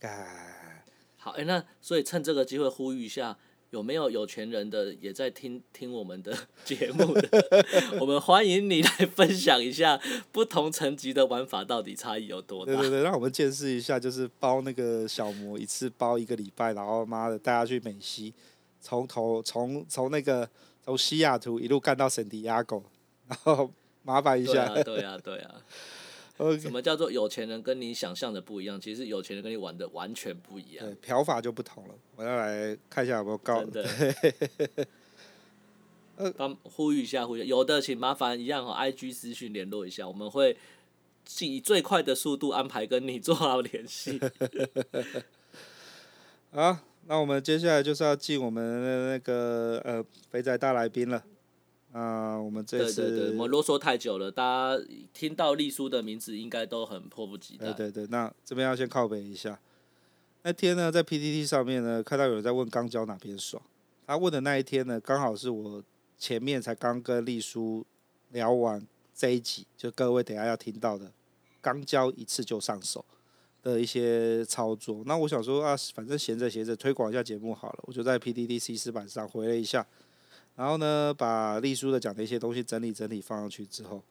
[0.00, 0.82] 哎。
[1.16, 3.38] 好，哎、欸，那所以趁这个机会呼吁一下，
[3.70, 7.64] 有没有有钱人的也在听听我们的节目的？
[7.98, 9.98] 我们欢迎你来分享一下
[10.32, 12.72] 不同层级的玩法到底差异有多大？
[12.72, 18.34] 对对对，让我们见识一下，就是包那个小模一次包一个礼拜，然后妈的带他去美西，
[18.80, 20.46] 从头从从那个
[20.84, 22.82] 从西雅图一路干到圣地亚哥，
[23.28, 23.70] 然后
[24.02, 24.68] 麻烦一下。
[24.68, 25.54] 对啊，对啊，对啊。
[25.56, 26.03] Okay.
[26.60, 28.80] 什么叫做有钱人跟你想象的不一样？
[28.80, 30.84] 其实有钱人跟你玩的完全不一样。
[30.84, 31.94] 对，嫖法就不同了。
[32.16, 33.64] 我要来看一下有没有高。
[33.64, 33.86] 的。
[36.16, 40.56] 呃，帮呼吁一下，呼吁有的请麻烦一样哦，IG 私讯联络一下，我们会
[41.40, 44.20] 以最快的速度安排跟你做好联系。
[46.52, 51.24] 好，那我们接下来就是要进我们的那个呃肥仔大来宾了。
[51.94, 57.66] 啊，我们这次对对对，我啰嗦太久了，大家听到丽叔的名字应该都很迫不及待。
[57.66, 59.56] 对对对，那这边要先靠北一下。
[60.42, 63.62] 那天呢，在 PTT 上面呢，看到有人在问肛交哪边爽。
[64.06, 65.82] 他问的那一天呢，刚好是我
[66.18, 67.86] 前面才刚跟丽叔
[68.32, 71.12] 聊完这一集，就各位等下要听到的
[71.62, 73.04] 肛交一次就上手
[73.62, 75.04] 的一些操作。
[75.06, 79.86] 那我想说啊，反正闲着闲着推广一下节目好了，我就在 PTT C 四版上回了一下，
[80.56, 84.02] 然后呢，把丽叔的讲的一些东西整理整理放上去之后，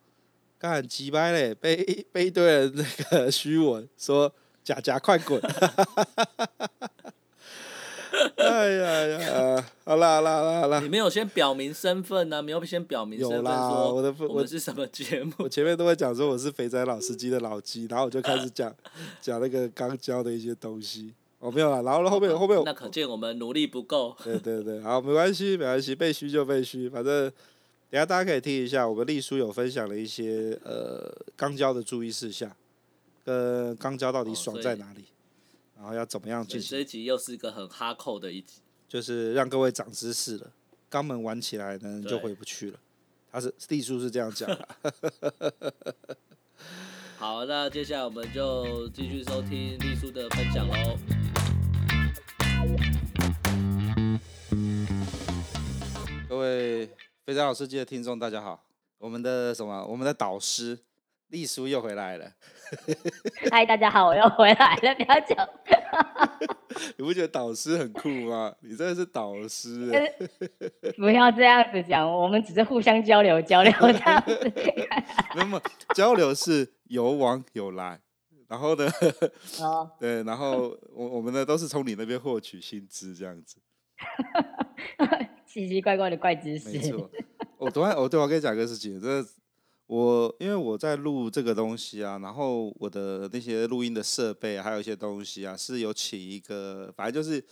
[0.60, 1.76] 干鸡掰嘞，被
[2.12, 5.42] 被一堆人那个虚文说假假快滚。
[8.38, 9.66] 哎呀呀！
[9.84, 10.80] 好啦好啦好啦好啦！
[10.80, 12.42] 你没有先表明身份呢、啊？
[12.42, 15.34] 没有先表明身份，说我的我们是什么节目？
[15.40, 18.74] 我前面都会讲说我是肥仔老司机的老鸡，然后我就开始讲
[19.20, 21.14] 讲那个刚教的一些东西。
[21.44, 24.16] 哦，没有了，然后后面后面那可见我们努力不够。
[24.24, 27.30] 对对对，好，没关系没关系，被虚就被虚，反正
[27.90, 32.50] 等下大家可以听一下，我们丽叔有分享了一些呃肛交的注意事项，
[33.26, 35.02] 跟肛交到底爽在哪里。
[35.02, 35.04] 哦
[35.76, 36.70] 然后要怎么样进行？
[36.70, 40.50] 这一集又是一个很哈扣的一集，就是让各位长知识了。
[40.90, 42.80] 肛门玩起来呢，就回不去了。
[43.30, 44.66] 他是丽叔是这样讲的。
[47.20, 50.98] 好，那接下来我们就继续收听丽叔的分享喽。
[56.30, 56.90] 各位
[57.26, 58.64] 肥仔老司机的听众，大家好。
[58.98, 59.86] 我们的什么？
[59.86, 60.80] 我们的导师
[61.28, 62.32] 丽叔又回来了。
[63.52, 65.50] 嗨，大家好，我又回来了， 不要讲。
[66.98, 68.56] 你不觉得导师很酷吗？
[68.62, 70.12] 你真的是导师欸。
[70.98, 74.54] 不要这样子讲，我们只是互相交流交流这样子。
[75.36, 75.62] 那么
[75.94, 78.00] 交流是有往有来，
[78.54, 78.88] 然后呢？
[79.62, 79.90] 哦。
[80.00, 83.58] 对，然后我我们呢都是从你那边获取薪资这样子。
[85.48, 86.70] 奇奇怪怪的怪知识。
[86.70, 87.10] 没错。
[87.58, 89.26] 我昨天我对我跟你讲个事情，这。
[89.86, 97.44] 我因为我在录这个东西啊，然后我的那些录音的设备还有一些东西啊，是有请一个，反正就是，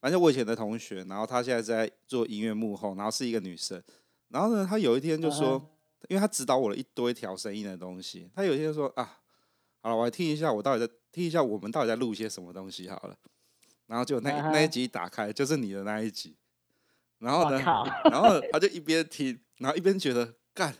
[0.00, 3.80] 反正我以前的同学，然后他现在在做音乐幕后，然后是一个女生，
[4.28, 5.62] 然后呢，他有一天就说，
[6.08, 9.18] 因为他指导我了一堆调声音的东西，他有一天就说啊，
[9.86, 13.16] 好了，我来听一下，我到底在听一下我们到底在录些什么东西好了，
[13.86, 16.34] 然后就那那一集打开就是你的那一集，
[17.20, 17.62] 然后呢，
[18.10, 20.74] 然后他就一边听，然后一边觉得干。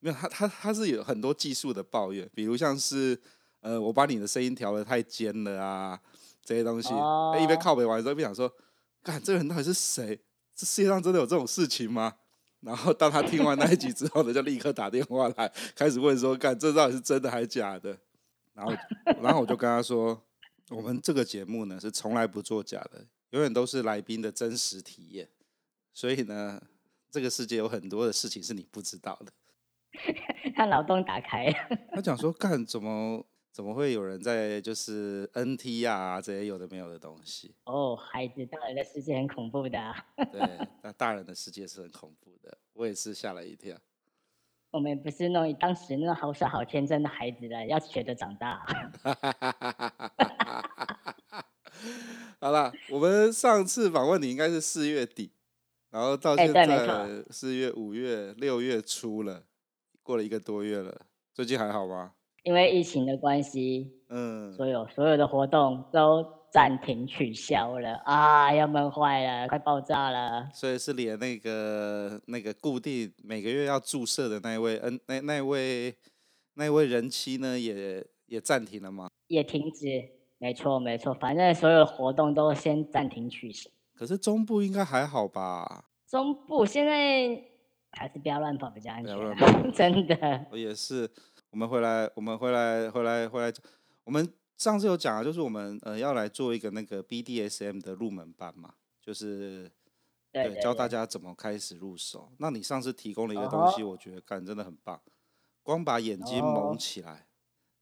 [0.00, 3.18] 没有他，他他是有很多技术的抱怨，比如像是，
[3.60, 5.98] 呃，我把你的声音调的太尖了啊，
[6.44, 6.90] 这些东西。
[6.90, 7.42] Oh.
[7.42, 8.54] 一边靠北完之后，一边想说，
[9.02, 10.20] 干，这个人到底是谁？
[10.54, 12.12] 这世界上真的有这种事情吗？
[12.60, 17.96] 然后当他听完那一集之后呢，就立刻打电话来，开始问说，干，这到底是真的还是假的？
[18.56, 18.72] 然后，
[19.22, 20.20] 然后我就跟他说，
[20.70, 25.28] 我们这个节目呢是从来不作假的，永远都是来宾的真实体验。
[25.92, 26.60] 所以呢，
[27.10, 29.32] 这个世界有很多的事情是你不知道的。
[30.56, 31.52] 他脑洞打开，
[31.92, 37.54] 他讲说，干，怎么怎么会有人在就是 NT 啊这些有的没有的东西？
[37.64, 39.94] 哦，孩子，大人的世界很恐怖的。
[40.32, 40.40] 对，
[40.82, 43.76] 那大人的世界是很恐怖的，我也是吓了一跳。
[44.76, 48.62] 我们不是那种当时那种好傻好天真的孩子了，要学着长大。
[52.38, 55.32] 好了，我们上次访问你应该是四月底，
[55.90, 59.44] 然后到现在四月、五月、六月初了。
[60.02, 60.94] 过了一个多月了，
[61.32, 62.12] 最近还好吗？
[62.42, 70.48] 因为疫情的关系，嗯，所有所有的活动都暂停取消了啊，要闷坏了，快爆炸了。
[70.52, 75.94] 所以是连那个那个固定每个月要注射的那一位，嗯，那那位
[76.54, 79.08] 那位人妻呢，也也暂停了吗？
[79.28, 79.86] 也停止，
[80.38, 83.70] 没错没错，反正所有活动都先暂停取消。
[83.94, 85.86] 可是中部应该还好吧？
[86.08, 87.52] 中部现在。
[87.92, 89.16] 还是不要乱跑比较安全，
[89.72, 90.46] 真的。
[90.50, 91.08] 我也是，
[91.50, 93.50] 我们回来，我们回来，回来，回来。
[94.04, 99.70] 我们上次有讲啊，就是我们呃要来做一个那个 BDSM 的入门班嘛，就是
[100.32, 102.32] 对，教大家怎么开始入手。
[102.38, 105.00] 那你上次提供了一个东西，我觉得干真的很棒。
[105.62, 107.26] 光把眼睛蒙起来，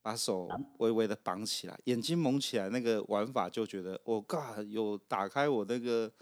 [0.03, 6.13] 把手微微的绑起来，眼睛蒙起来那个玩法就觉得，我、oh、God 有打开我那个。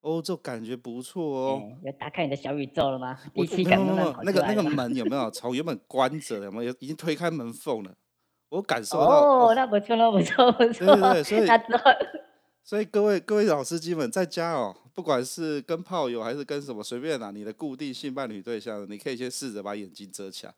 [0.00, 1.78] 哦，这感觉不错哦。
[1.82, 3.18] 有打开你的小宇宙了吗？
[3.34, 7.96] 我没有没有那个那个门有没有从原本关着的，有没有已经推开门缝了？
[8.54, 9.46] 我感受到。
[9.48, 10.86] 哦，那不错，那不错，不错。
[10.86, 11.46] 对对对， 所以
[12.62, 20.54] 所以各位各位老司机们在家哦，不管是跟炮友还是跟什么随便拿、啊、你的固定性伴侣对象，你可以先试着把眼睛遮起来。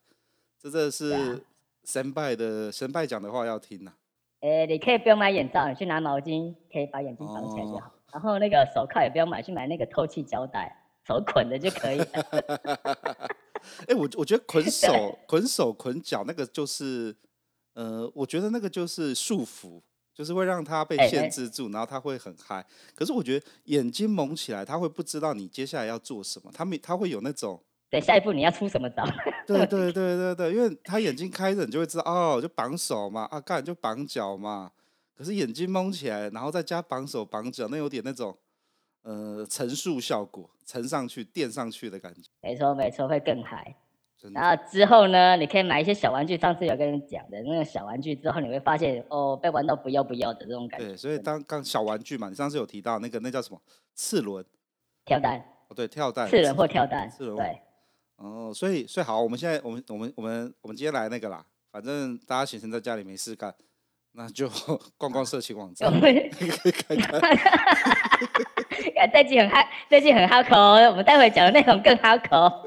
[0.62, 1.44] 这这是
[1.84, 3.96] 神拜的神拜讲的话要听呐、啊。
[4.40, 7.86] 哎、欸，你可以不用买眼罩，你去拿毛巾，可以把眼睛绑起来就好。
[7.88, 12.06] 哦、然后那个手铐也不用买，去买那个透气胶带， 手捆的就可以了。
[13.80, 17.16] 哎、欸，我我觉得捆手、捆手、捆脚那个就是，
[17.76, 19.80] 呃，我觉得那个就是束缚。
[20.16, 22.64] 就是会让他被限制住，然后他会很嗨。
[22.94, 26.50] 可是我觉得眼睛蒙起来，他会不知道你接下来要做什么。
[26.54, 29.04] 他没，他会有那种，对，下一步你要出什么招？
[29.46, 34.72] 对对对对对，因为他眼睛开着，你就会知道哦，就绑手嘛，啊干就绑脚嘛。
[35.14, 38.34] 可是眼睛蒙起来，然后再加绑手绑脚，那有点那种
[39.02, 42.30] 呃乘数效果，乘上去垫上去的感觉。
[42.40, 43.76] 没错没错，会更嗨。
[44.32, 46.36] 然后之后呢，你可以买一些小玩具。
[46.38, 50.86] 上次有跟你讲的那个小玩具，之后你会发现哦，被玩到不要不要的这种感觉。
[50.86, 53.60] 对，所以当刚小玩具嘛，你上次有提到那个那叫什么？
[53.94, 54.44] 次轮
[55.04, 55.38] 跳蛋。
[55.68, 56.28] 哦，对，跳蛋。
[56.28, 57.08] 次轮或跳蛋。
[57.10, 57.36] 次轮。
[57.36, 57.60] 对。
[58.16, 63.54] 哦，所以所以好，我们现在我们我们我们我们今天来那个啦，反正大家闲闲在家里没事干，
[64.12, 64.48] 那就
[64.96, 67.20] 逛逛色情网站， 可以看看。
[69.12, 70.56] 最近很哈，最近很哈口，
[70.90, 72.64] 我们待会讲的内容更哈口。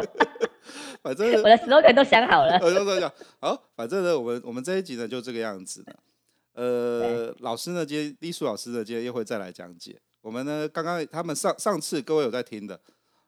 [1.15, 2.59] 反正我的 slogan 都想好了。
[2.61, 5.93] 我好，反正呢，我们我们这一集呢就这个样子呢。
[6.53, 9.99] 呃，老师呢，今天丽书老师呢，今天又会再来讲解。
[10.21, 12.79] 我们呢，刚刚他们上上次各位有在听的，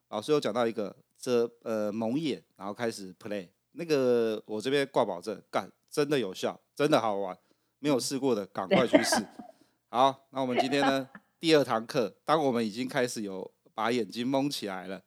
[0.10, 7.36] 老师有讲到一个这呃蒙眼，然后开始 play 那个，我这边挂保证，干真的有效，真的好玩，
[7.80, 9.16] 没有试过的赶快去试。
[9.90, 15.02] 好，那我们今天呢第二堂课，当我们已经开始有把眼睛蒙起来了。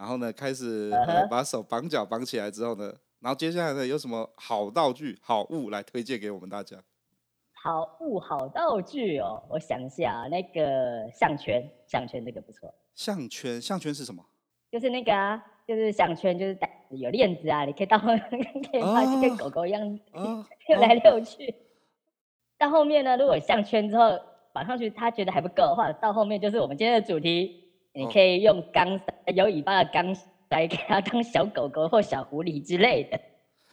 [0.00, 6.78] 然后呢，开始、呃、把手绑脚绑起来之后呢，然后接下来呢，有什么好道具、好物来推荐给我们大家？
[7.52, 12.72] 好物、好道具哦，我想一下，那个项圈，项圈这个不错。
[12.94, 14.24] 项圈，项圈是什么？
[14.72, 18.18] 就是那个啊，就是项圈，就是带有链子啊，你可以到后面
[18.72, 21.54] 可以发现跟狗狗一样溜 来溜去。
[22.56, 24.18] 到后面呢，如果项圈之后
[24.54, 27.59] 绑上去，他觉得还不够的话，到后面就是我们今天的主题。
[27.92, 33.20] 你可以用钢塞，有尾巴的钢塞给它当小狗狗或小狐狸之类的。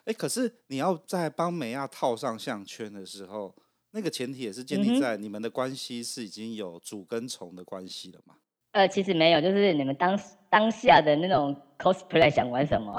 [0.06, 3.54] 哎，可是你要在帮梅亚套上项圈的时候，
[3.92, 8.36] 那个前提也是建立在你们的关系是已经有主跟从的关系了吗？
[8.72, 12.94] 呃，其实没有，就是你们当当下的那种 cosplay 想玩什么。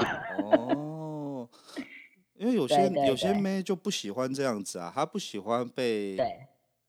[0.44, 1.48] 哦，
[2.38, 6.16] 因为有些有些妹就不喜欢这样子啊，她不喜欢被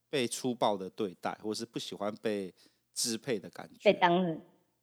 [0.09, 2.53] 被粗暴的对待，或是不喜欢被。
[2.99, 4.21] 支配的感觉，被当，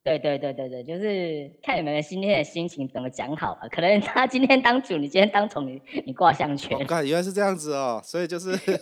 [0.02, 3.68] 对对对对对，就是看你们今天的心情怎么讲好了。
[3.68, 6.78] 可能他今天当主，你今天当从，你你挂项圈。
[6.78, 8.78] 我看原来是这样子哦，所以就是 对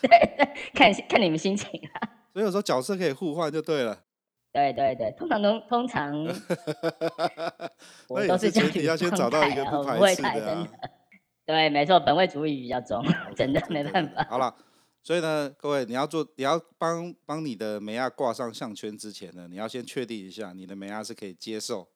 [0.00, 2.08] 对对，看看你们心情啊。
[2.32, 3.98] 所以有时候角色可以互换就对了。
[4.52, 6.24] 对对对，通常都通常，
[8.08, 10.68] 我都是前提要先找到一个不排斥的、啊。
[11.44, 14.24] 对，没错，本位主义比较重，真的没办法。
[14.30, 14.54] 好了。
[15.02, 21.88] 所以呢，各位，你要做，你要帮帮你的美亚挂上项圈之前呢，你要先确定一下你的美亚是可以接受。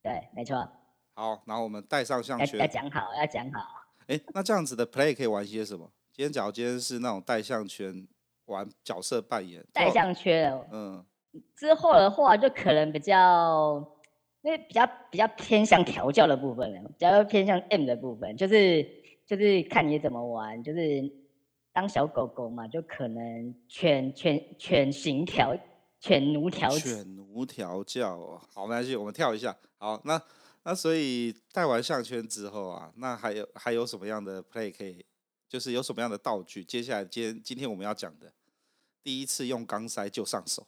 [0.00, 0.68] 对，没错。
[1.14, 2.60] 好，然后我们戴上项圈。
[2.60, 3.60] 要讲好，要讲好。
[4.06, 5.90] 哎，那这样子的 play 可以玩些什么？
[6.12, 8.06] 今天假如今天是那种戴项圈
[8.44, 9.64] 玩角色扮演。
[9.72, 10.66] 戴项圈哦。
[10.70, 11.04] 嗯。
[11.56, 13.84] 之后的话，就可能比较，
[14.42, 18.88] 因为比较比较偏向调教的部分了，比较偏向 M 的部分，就是
[19.26, 21.23] 就是看你怎么玩，就是。
[21.74, 25.54] 当小狗狗嘛，就可能犬犬犬型调
[25.98, 28.40] 犬奴调犬奴调教哦。
[28.54, 29.54] 好，没关系，我们跳一下。
[29.76, 30.22] 好，那
[30.62, 35.04] 那所以戴完项圈之后啊，那还有还有什么样的 play 可以？
[35.48, 36.64] 就是有什么样的道具？
[36.64, 38.32] 接下来今天今天我们要讲的，
[39.02, 40.66] 第一次用钢塞就上手。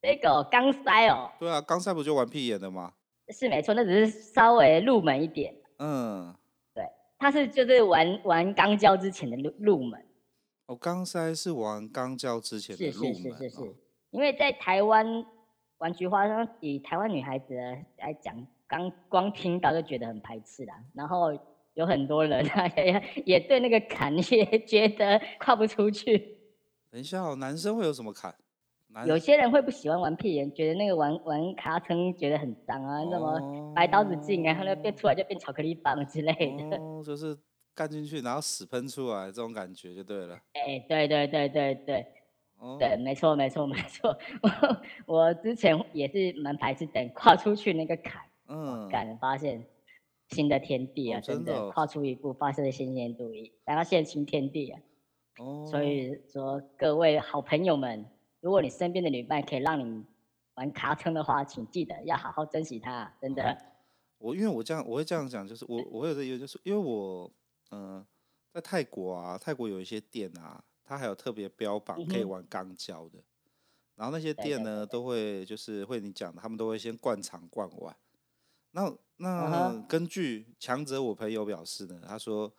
[0.00, 1.30] 这个钢塞哦。
[1.38, 2.94] 对啊，钢塞不就玩屁眼的吗？
[3.28, 5.54] 是没错，那只是稍微入门一点。
[5.78, 6.34] 嗯，
[6.72, 6.82] 对，
[7.18, 10.05] 它是就是玩玩钢胶之前的入入门。
[10.66, 13.14] 哦，钢塞是玩钢交之前的入门。
[13.14, 13.74] 是是是是是，哦、
[14.10, 15.24] 因为在台湾
[15.78, 16.24] 玩菊花，
[16.58, 17.54] 以台湾女孩子
[17.98, 18.34] 来讲，
[18.66, 20.74] 刚光听到就觉得很排斥啦。
[20.92, 21.28] 然后
[21.74, 26.36] 有很多人啊， 也也对那个坎也觉得跨不出去。
[26.90, 28.34] 等一下哦，男生会有什么坎？
[29.06, 36.32] 有些人会不喜欢玩屁眼，觉得那个玩玩卡层觉得很脏啊，什么白刀子进啊，然后变出来就变巧克力棒之类
[36.70, 36.76] 的。
[36.78, 37.38] 哦，就是。
[37.76, 40.34] 干进去，然后屎喷出来，这种感觉就对了。
[40.54, 42.06] 哎、欸，对对对对对，
[42.58, 44.16] 哦、对，没错没错没错。
[45.06, 49.62] 我 我之前也是蛮排斥等跨出去那个坎，嗯，敢发现
[50.30, 53.30] 新的天地啊，哦、真的，跨出一步，发现新鲜度，
[53.66, 54.80] 然后现新天地啊。
[55.38, 55.66] 哦。
[55.70, 58.06] 所以说，各位好朋友们，
[58.40, 60.02] 如果你身边的女伴可以让你
[60.54, 63.42] 玩卡称的话，请记得要好好珍惜她，真的。
[63.52, 63.58] 嗯、
[64.16, 67.32] 我因为我这样我会这样讲，就是我我有的有就是因为我嗯、
[67.70, 68.06] 呃、
[68.52, 73.24] 在泰国啊，泰国有一些店啊，它还有特别标榜可以玩钢胶的，嗯、
[73.96, 77.96] 然后那些店呢都会就是会你讲的，他们都会先灌肠灌完。
[78.72, 82.54] 那那根据强者我朋友表示呢，他说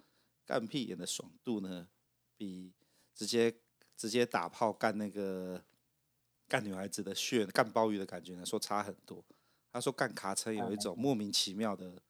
[0.45, 1.88] 干屁眼的爽度呢，
[2.36, 2.74] 比
[3.14, 3.53] 直接
[3.95, 5.64] 直接打炮干那个
[6.47, 9.24] 干女孩子的穴干鲍鱼的感觉呢，说差很多。
[9.72, 12.01] 他说干卡车有一种莫名其妙的，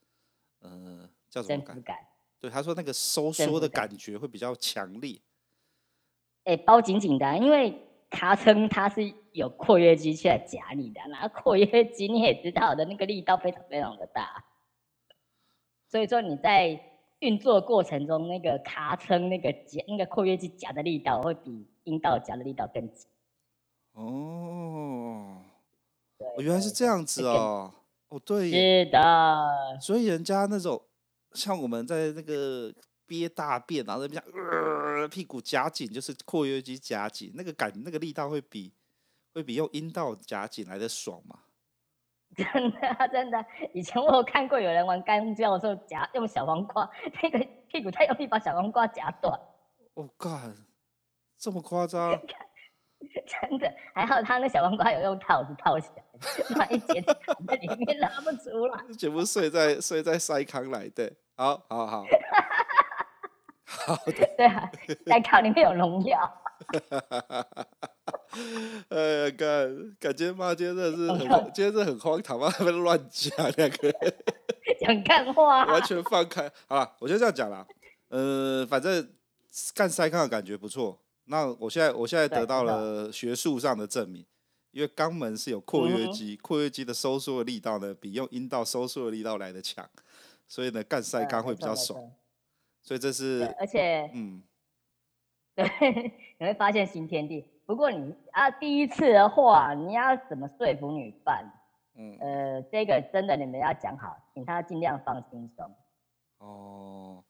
[0.60, 1.82] 呃，叫什么感？
[1.82, 1.98] 感
[2.40, 5.20] 对，他说那个收缩的感觉会比较强烈。
[6.44, 7.74] 哎、欸，包紧紧的、啊，因为
[8.10, 14.46] 卡称它是有括约肌去来夹你的，然后括约肌你也知道的那个力道非常非常的大，
[15.90, 16.80] 所以说你在
[17.20, 23.10] 运作过程中那个卡称那个夹那个括约肌夹的力道会比阴道夹的力道更紧。
[23.94, 25.42] 哦。
[26.20, 27.72] 哦，原来是这样子哦，
[28.10, 30.82] 哦对，是的，所以人家那种
[31.34, 32.74] 像我们在那个
[33.06, 38.74] 憋大便，然后那边呃屁股夹紧，就是括约肌夹紧，那个感那个力道会比
[39.34, 41.40] 会比用阴道夹紧来的爽吗？
[42.36, 46.90] 真的真的，以前我有看过有人玩干胶的时候夹用小黄瓜，
[47.24, 49.34] 那个屁股太用力把小黄瓜夹断。
[49.94, 50.54] 哦干，
[51.38, 52.12] 这么夸张？
[53.00, 56.04] 真的，还好他那小黄瓜有用套子套起来，
[56.56, 57.04] 万一剪
[57.48, 61.12] 在里面拉不出来， 全部睡在睡在塞康来的。
[61.36, 62.06] 好，好，好，
[63.66, 64.14] 好的。
[64.38, 64.72] 对啊，
[65.06, 66.44] 塞康里面有农药。
[68.90, 71.20] 哎呀，感感觉妈今天真的是很，
[71.54, 72.50] 今天真的很荒唐吗？
[72.50, 73.94] 他们乱讲两个人，
[74.80, 76.52] 讲干话，完全放开。
[76.68, 77.66] 好了，我就这样讲了。
[78.10, 79.08] 呃，反正
[79.76, 81.00] 干塞康的感觉不错。
[81.26, 84.26] 那我现在我现在得到了学术上的证明，
[84.78, 89.84] 因为肛门是有括约肌，括约肌的收缩的力道呢，比用阴道收缩的力道来的强，
[90.48, 92.00] 所以呢，干塞肛会比较爽。
[92.84, 94.44] 所以这是，而且，嗯，
[95.56, 95.66] 对，
[96.38, 97.44] 你会发现新天地。
[97.66, 101.44] 不过你啊，第一次的话，你要怎么说服女伴？
[101.96, 105.76] 嗯，呃，这个真的你们要讲好，请她尽量放轻松。
[106.38, 107.24] 哦，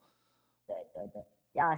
[0.68, 1.74] 对对对，要。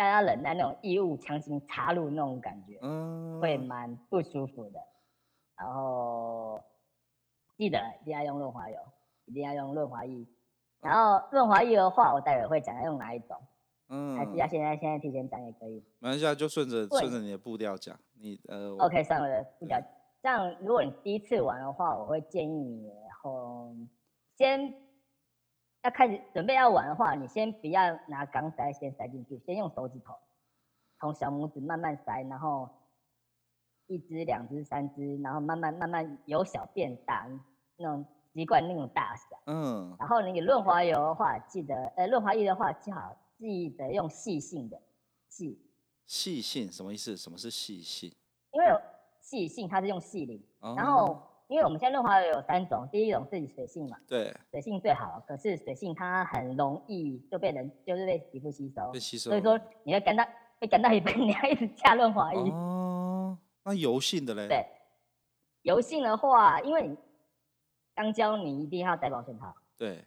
[0.00, 4.80] 要要忍耐那种异物强行插入那种感觉，嗯，会蛮不舒服的。
[5.56, 6.58] 然后
[7.56, 8.76] 记得一定要用润滑油，
[9.26, 10.26] 一定要用润滑液。
[10.80, 13.36] 然后润滑液的话，我待会会讲要用哪一种，
[13.90, 15.84] 嗯，还是要现在现在提前讲也可以。
[15.98, 17.94] 没关系，就顺着顺着你的步调讲。
[18.18, 19.78] 你呃，OK，上我的步调。
[20.22, 23.74] 这样，如果你第一次玩的话，我会建议你，然后
[24.36, 24.72] 先。
[25.82, 30.14] 要开始准备要玩的话，你先不要拿钢塞先塞进去，先用手指头，
[30.98, 32.68] 从小拇指慢慢塞，然后
[33.86, 37.26] 一只、两只、三只，然后慢慢慢慢由小变大，
[37.76, 38.04] 那种
[38.34, 39.40] 习惯那种大小。
[39.46, 39.96] 嗯。
[39.98, 44.78] 然后那个润滑油的话，记得呃润滑液的话，最好记得用细性的
[45.28, 45.58] 细。
[46.04, 47.16] 细性什么意思？
[47.16, 48.14] 什么是细性？
[48.52, 48.66] 因为
[49.20, 51.22] 细性它是用细磷，哦、然后。
[51.50, 55.20] 因为我们现在润滑油有三种，第一种是水性嘛，对，水性最好。
[55.26, 59.30] 可是水性它很容易就被人就是被皮肤吸收，被吸收。
[59.30, 60.24] 所以说你要干到
[60.60, 62.50] 被干到一半，你要一直加润滑液。
[62.52, 64.46] 哦，那油性的嘞？
[64.46, 64.64] 对，
[65.62, 66.96] 油性的话，因为你
[67.96, 69.52] 钢胶你一定要戴保险套。
[69.76, 70.04] 对，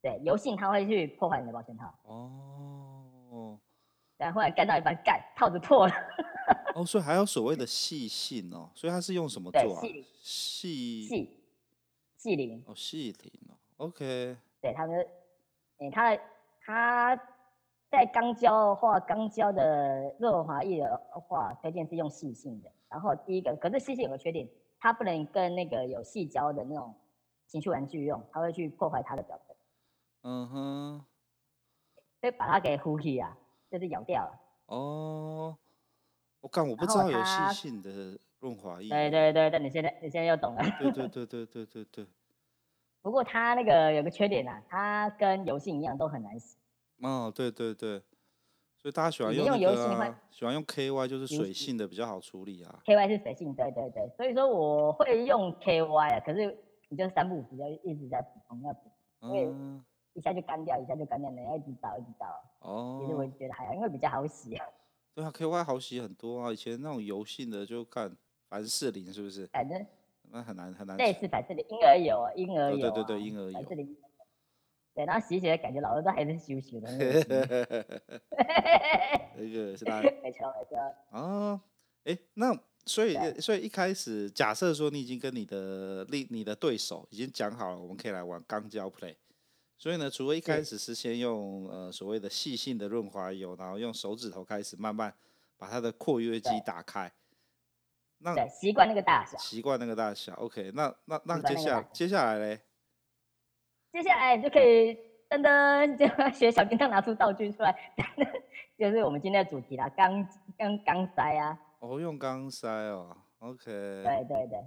[0.00, 1.94] 对，油性它会去破坏你的保险套。
[2.04, 2.93] 哦，
[4.24, 5.92] 然后后来干到一半，盖套子破了。
[6.74, 9.80] 哦，所以还有所谓 的细性哦，所以它是用什么做啊？
[9.82, 11.30] 细细
[12.16, 14.34] 细磷哦，细磷哦，OK。
[14.62, 15.06] 对，它们，
[15.76, 16.18] 哎，它
[16.64, 17.14] 它
[17.90, 20.96] 在钢胶的话，钢胶的润滑液的
[21.28, 22.72] 话，推荐是用细性的。
[22.88, 24.48] 然后第一个，可是细性有个缺点，
[24.80, 26.94] 它不能跟那个有细胶的那种
[27.46, 29.54] 情趣玩具用，它会去破坏它的表层。
[30.22, 31.04] 嗯哼。
[32.22, 33.36] 所以把它给呼吸啊，
[33.78, 34.40] 就是咬掉了。
[34.66, 35.56] 哦。
[36.40, 38.88] 我看我不知道有细性的润滑液。
[38.88, 40.62] 对对对对，你现在你现在又懂了。
[40.78, 42.06] 对对 对对对对对。
[43.00, 46.58] 不过它那个有个缺点啊，它跟油性一样都很难洗。
[47.02, 47.98] 哦，对对对，
[48.76, 52.78] 所以大家喜欢用那个啊，喜欢用 KY 就是水性的比较好处理啊。
[52.84, 56.56] KY 是水性，对对对，所以说我会用 KY 啊，可是
[56.90, 59.80] 你就三步五时就一直在补充要补充，因为
[60.14, 62.26] 一下就干掉，一下就干掉，你要一直倒一直倒。
[62.60, 63.00] 哦。
[63.02, 64.66] 其实我觉得还好，因为比较好洗啊。
[65.14, 68.16] 对啊，KY 好洗很多啊，以前那种油性的就看
[68.48, 69.46] 凡士林是不是？
[69.48, 69.86] 反正
[70.30, 70.96] 那很难很难。
[70.96, 72.90] 类似凡士林，婴儿油啊，婴儿油。
[72.90, 73.52] 对对对，婴儿油。
[73.52, 73.96] 凡士林。
[74.94, 76.88] 对，然后洗起来感觉老了都还是羞羞的。
[79.36, 80.00] 那个是吧？
[80.22, 80.78] 没错没错。
[81.10, 81.60] 啊，
[82.04, 82.56] 哎，那
[82.86, 89.16] 所以所以一开始假设说你已经跟你的另你的对手已经讲好了，我们可以来玩肛交 play。
[89.84, 95.12] 所以呢，除了一开始是先用呃所谓的细性的润滑油，然后用手指头开始慢慢
[95.58, 97.12] 把它的括约肌打开。
[98.16, 99.36] 那对，习惯那个大小。
[99.36, 100.86] 习惯那个大小，OK 那。
[101.04, 102.62] 那那那接下来接下来嘞？
[103.92, 104.94] 接下来就可以
[105.28, 107.94] 噔噔就学小叮当拿出道具出来，
[108.78, 110.26] 就是我们今天的主题啦，钢
[110.56, 111.60] 钢钢塞啊。
[111.80, 113.66] 哦，用钢塞哦，OK。
[113.66, 114.58] 对对对，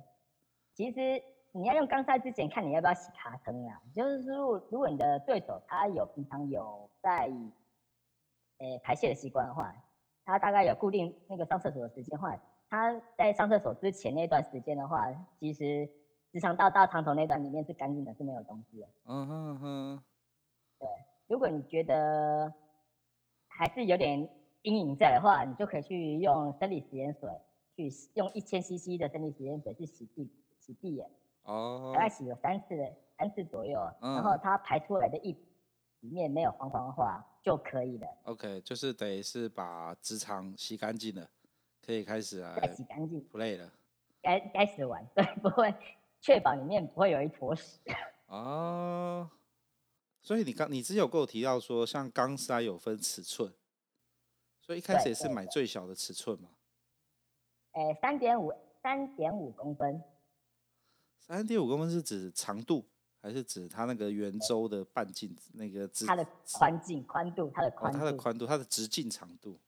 [0.75, 1.19] 其实
[1.57, 3.81] 你要用肛塞之前，看你要不要洗卡坑啊。
[3.93, 7.31] 就是说，如果你的对手他有平常有在
[8.59, 9.73] 诶、欸、排泄的习惯的话，
[10.23, 12.37] 他大概有固定那个上厕所的时间的话。
[12.69, 15.07] 他在上厕所之前那段时间的话，
[15.39, 15.89] 其实
[16.33, 18.87] 直肠道到肠头那段里面是干净的，是没有东西的。
[19.05, 20.03] 嗯哼哼。
[20.77, 20.87] 对，
[21.27, 22.53] 如果你觉得
[23.47, 24.29] 还是有点
[24.63, 27.29] 阴影在的话，你就可以去用生理食盐水，
[27.75, 30.29] 去用一千 CC 的生理食盐水去洗地
[30.59, 31.09] 洗地眼。
[31.47, 31.91] 哦。
[31.93, 32.75] 大概洗了三次，
[33.17, 35.35] 三次左右，嗯、然后它排出来的液
[36.01, 38.07] 里面没有黄黄的话就可以了。
[38.23, 41.29] OK，就是等于是把直肠洗干净了。
[41.85, 42.53] 可以开始啊！
[42.61, 43.71] 再洗干净，不累了。
[44.21, 45.73] 该该死完， 对，不会
[46.19, 47.79] 确保里面不会有一坨屎。
[48.27, 49.31] 哦，
[50.21, 53.53] 所以你刚你之前有跟我提到说，像钢塞有分尺寸，
[54.59, 56.49] 所以一开始也是买最小的尺寸嘛？
[57.71, 60.03] 哎，三点五，三点五公分。
[61.27, 62.85] 三点五公分是指长度，
[63.21, 65.35] 还是指它那个圆周的半径？
[65.53, 69.59] 那个直它的宽径、宽度，它的宽、哦，它的宽度，它的直径长度。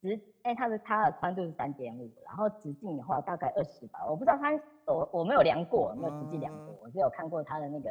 [0.00, 4.52] 直哎、欸，它的它的宽度是三点五，然后直径的话大概二十吧，我不知道它
[4.86, 7.88] 我我没有量过，没有实际量过，我只有看过它的那个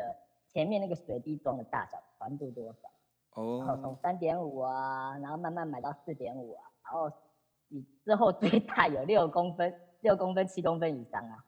[0.50, 3.42] 前面那个水滴状的大小宽度多少。
[3.42, 3.64] 哦。
[3.66, 7.10] 然后从三点五啊，然后慢慢买到四点五啊，然后
[7.70, 11.46] 你之后最大有六公分、六公分、七公分以上啊。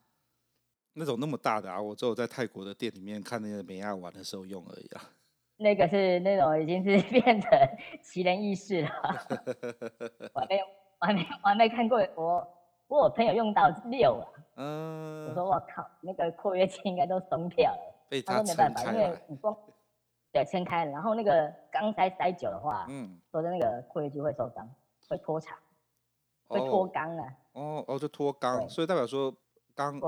[0.94, 5.02] 那种那么大的啊，我只有在泰国的店里面看那个美亚玩的时候用而已啊。
[5.56, 7.50] 那个是那种已经是变成
[8.02, 8.90] 奇人异事了，
[10.32, 10.64] 我还没有，
[10.98, 11.98] 我还没，我还没看过。
[12.16, 12.48] 我
[12.88, 14.26] 我我朋友用到六了，
[14.56, 17.94] 嗯，我说我靠，那个括约肌应该都松掉了。
[18.08, 18.92] 被他撑开了。
[18.92, 19.54] 因为你光
[20.32, 24.66] 对撑开了，然后那个刚塞塞久的话，嗯，说的那个括约肌会受伤，
[25.08, 25.58] 会脱长，
[26.48, 27.34] 会脱肛啊。
[27.52, 29.30] 哦哦，就脱肛，所以代表说
[29.76, 30.00] 肛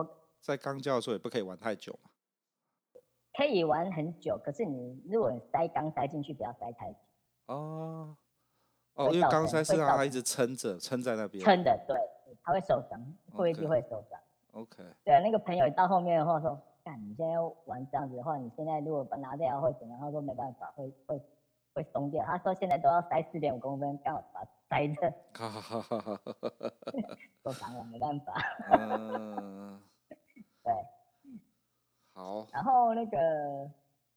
[0.42, 2.10] 在肛交的时候也不可以玩太久嘛。
[3.34, 6.98] 可以玩很久，可是你如果塞肛塞进去，不要塞太久。
[7.46, 8.14] 哦，
[8.94, 11.42] 哦，因为肛塞是让它一直撑着，撑在那边。
[11.42, 11.96] 撑的，对，
[12.42, 13.00] 它会受伤，
[13.34, 14.20] 括约肌会受伤。
[14.52, 14.84] OK。
[15.02, 19.98] 对啊，那个朋友到后面的话说，干，你现在要玩这样子的话，你现在如果把拿掉会怎样？
[19.98, 21.18] 他说没办法，会会
[21.72, 22.22] 会松掉。
[22.26, 25.10] 他说现在都要塞四点五公分，刚好把它塞着。
[25.32, 26.72] 哈哈哈哈哈哈。
[27.42, 28.34] 受伤了，没办法。
[28.72, 29.80] 嗯。
[32.52, 33.70] 然后那个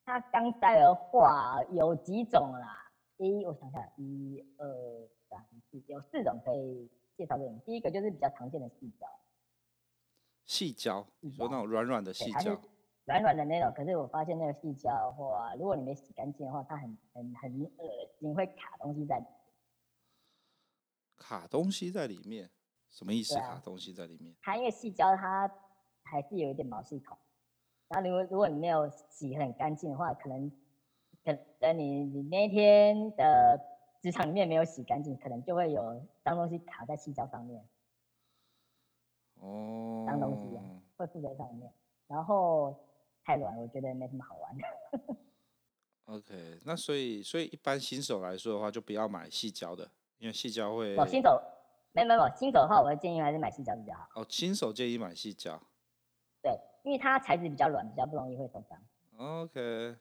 [0.03, 2.91] 它刚塞的话有几种啦？
[3.17, 4.67] 一，我想想，一二
[5.29, 5.39] 三
[5.71, 7.57] 四，有四种可以介绍给你。
[7.59, 9.07] 第一个就是比较常见的细胶，
[10.45, 12.59] 细胶，你说那种软软的细胶，
[13.05, 13.71] 软软的那种。
[13.73, 19.31] 可是我发现那个细胶的话，如果你没洗干净的话，它很很很恶心，会卡东西在里面。
[21.15, 22.51] 卡东西在里面，
[22.91, 23.35] 什么意思？
[23.35, 24.35] 卡东西在里面？
[24.41, 25.49] 它因为细胶它
[26.03, 27.17] 还是有一点毛细孔。
[27.87, 30.51] 然后如果如果你没有洗很干净的话，可能
[31.23, 33.59] 可能你你那天的
[34.01, 37.63] 职场里面没有洗干净，可能就会有脏东西卡在矽胶上面。
[39.39, 40.05] 哦。
[40.07, 40.59] 脏东西
[40.97, 41.71] 会附在上面，
[42.07, 42.75] 然后
[43.23, 44.63] 太软，我觉得没什么好玩的。
[46.05, 50.95] OK，那所以所以一般新手来说的话，就不要买细胶的，因为细胶会。
[50.95, 51.41] 哦，新手，
[51.91, 54.21] 没没没，新手的话，我会建议还是买细胶比较好。
[54.21, 55.59] 哦，新手建议买细胶。
[56.85, 56.91] 对。
[56.91, 58.79] 因为它材质比较软，比较不容易会受伤。
[59.17, 59.95] OK。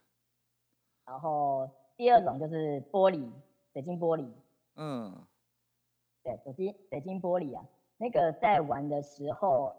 [1.07, 3.31] 然后第二种就是玻璃，
[3.73, 4.31] 水晶玻璃。
[4.77, 5.27] 嗯。
[6.23, 7.65] 对，水晶水晶玻璃啊，
[7.97, 9.75] 那个在玩的时候，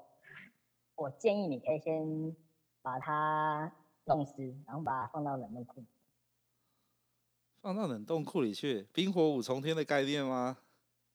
[0.96, 2.36] 我建议你可以先
[2.82, 3.72] 把它
[4.06, 5.84] 弄湿，然后把它放到冷冻库。
[7.62, 10.58] 放到冷冻库里去，冰火五重天的概念吗？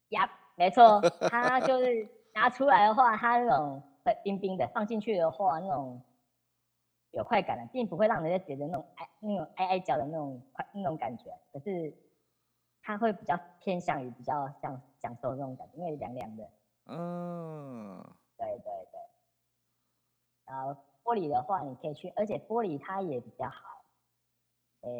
[0.08, 3.82] 呀，没错，它就是拿出来的话，它那种。
[4.22, 6.02] 冰冰的放进去的话，那种
[7.12, 11.30] 有快感的，并不会让人家觉得那种挨那种挨挨脚的那种快那种感觉。
[11.52, 11.92] 可是
[12.82, 16.50] 它会比较偏向于比较像享受那种感觉，因为凉凉的。
[16.86, 18.02] 嗯。
[18.36, 19.00] 对对对。
[20.46, 20.74] 然后
[21.04, 23.84] 玻璃的话，你可以去，而且玻璃它也比较好，
[24.80, 24.90] 呃、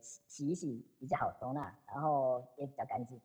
[0.00, 3.20] 洗，洗一洗比较好收纳，然后也比较干净。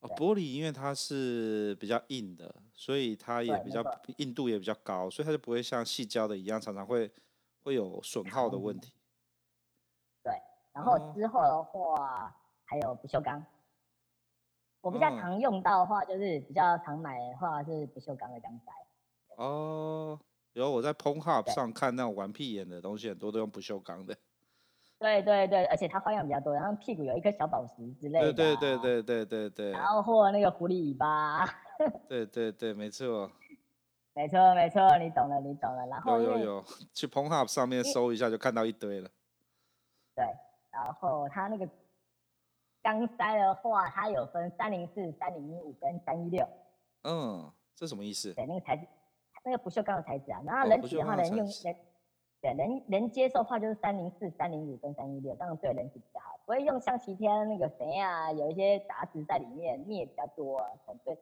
[0.00, 3.82] 玻璃因为它是比较硬的，所以它也比较
[4.18, 7.10] 硬度也比较高，所以它就不会像细胶的一样，常常会
[7.62, 8.78] 会有损耗的问。
[8.78, 8.92] 题。
[10.22, 10.32] 对，
[10.72, 12.32] 然后之后的话、哦、
[12.64, 13.44] 还有不锈钢，
[14.80, 18.72] 我比较常用到的话，就是比较常买的话是不锈钢的钢塞。
[19.36, 20.20] 哦，
[20.52, 24.16] 有我在 Pornhub 上看那种玩屁眼的东西，很多都用不锈钢的。
[24.98, 28.32] 对对对，而且它花样比较多，然后屁股有一颗小宝石之类的。
[28.32, 29.70] 对对对对对对对。
[29.72, 31.44] 然后或那个狐狸尾巴。
[32.08, 33.30] 对对对，没错。
[34.14, 35.86] 没错没错，你懂了你懂了。
[35.88, 39.10] 然后有有有，去 Pornhub 上面搜一下就看到一堆了。
[40.14, 40.24] 对，
[40.70, 41.68] 然后它那个
[42.82, 46.48] 钢塞的话，它有分三零四、三零五跟三一六。
[47.02, 48.32] 嗯，这什么意思？
[48.32, 48.86] 对，那个材质，
[49.44, 50.40] 那个不锈钢的材质啊。
[50.46, 51.76] 然后人体的话，能用人。
[52.46, 56.38] 对，能能接受的话就是三零四、三零五跟三一六，当然对人体比较好。
[56.44, 61.12] 不会用像其天那个谁啊，有一些杂质在里面，镍比较多，可能对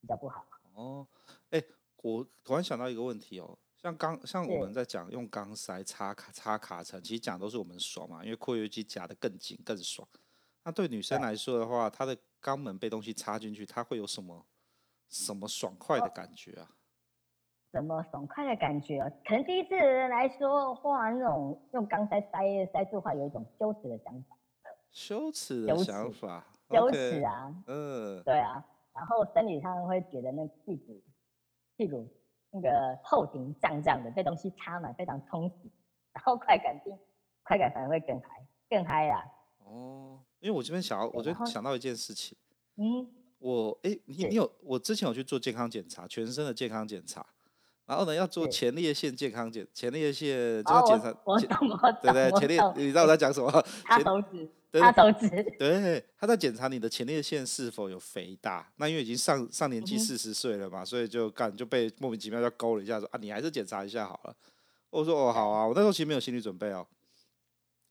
[0.00, 0.44] 比较不好。
[0.74, 1.06] 哦，
[1.50, 1.66] 哎、欸，
[2.02, 10.06] 我突然想到一个问题哦，像钢，像我们在讲用钢塞插卡插卡层，其实讲都是我们爽嘛，因为括约肌夹得更紧更爽。
[10.64, 14.44] 那对女生来说的话，她的肛门被东西插进去，她会有什么
[15.08, 16.68] 什么爽快的感觉啊？
[17.74, 19.00] 哦什么爽快的感觉？
[19.24, 24.36] 可能第一次的人来说，话，那种用钢塞塞塞住的话，有一种羞耻的想法。
[24.92, 27.52] 羞耻的想法，羞耻啊！
[27.66, 28.64] 嗯，对啊。
[28.94, 31.02] 然后生理上会觉得那屁股
[31.76, 32.08] 屁股
[32.52, 35.54] 那个后庭胀胀的，被东西插满，非常充实。
[36.12, 36.96] 然后快感定
[37.42, 39.24] 快感反而会更嗨，更嗨啦。
[39.64, 42.38] 哦，因为我这边想要，我就想到一件事情。
[42.76, 43.10] 嗯。
[43.40, 47.26] 我哎，你你有我之前有去做健康检查，全身的健康检查。
[47.86, 51.12] 然后呢，要做前列腺健康检，前列腺就要检查，
[52.02, 53.50] 对对，前列，你知道我在讲什么？
[53.84, 55.28] 他手指，他手指，
[55.58, 58.66] 对，他在检查你的前列腺是否有肥大。
[58.76, 64.34] 那因为已经上上年纪四十岁了嘛，嗯、所以就干就被莫名其妙就勾了一下，说啊，你还是检查一下好了。
[64.88, 66.86] 我说哦，好啊，我那时候其实没有心理准备哦。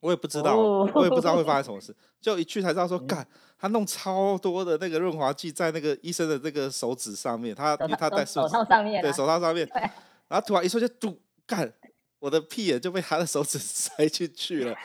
[0.04, 3.28] 我也不知道，哦、我也不知道会发生 什么事，就一去才知道说，干、嗯，
[3.58, 9.66] 他弄超多的那个润滑剂在那个医生的这个手指上面，他因为他戴手套上面，对手套上面，
[10.28, 11.72] 然后突然一瞬就嘟干，
[12.20, 14.76] 我的屁眼就被他的手指 塞进去了，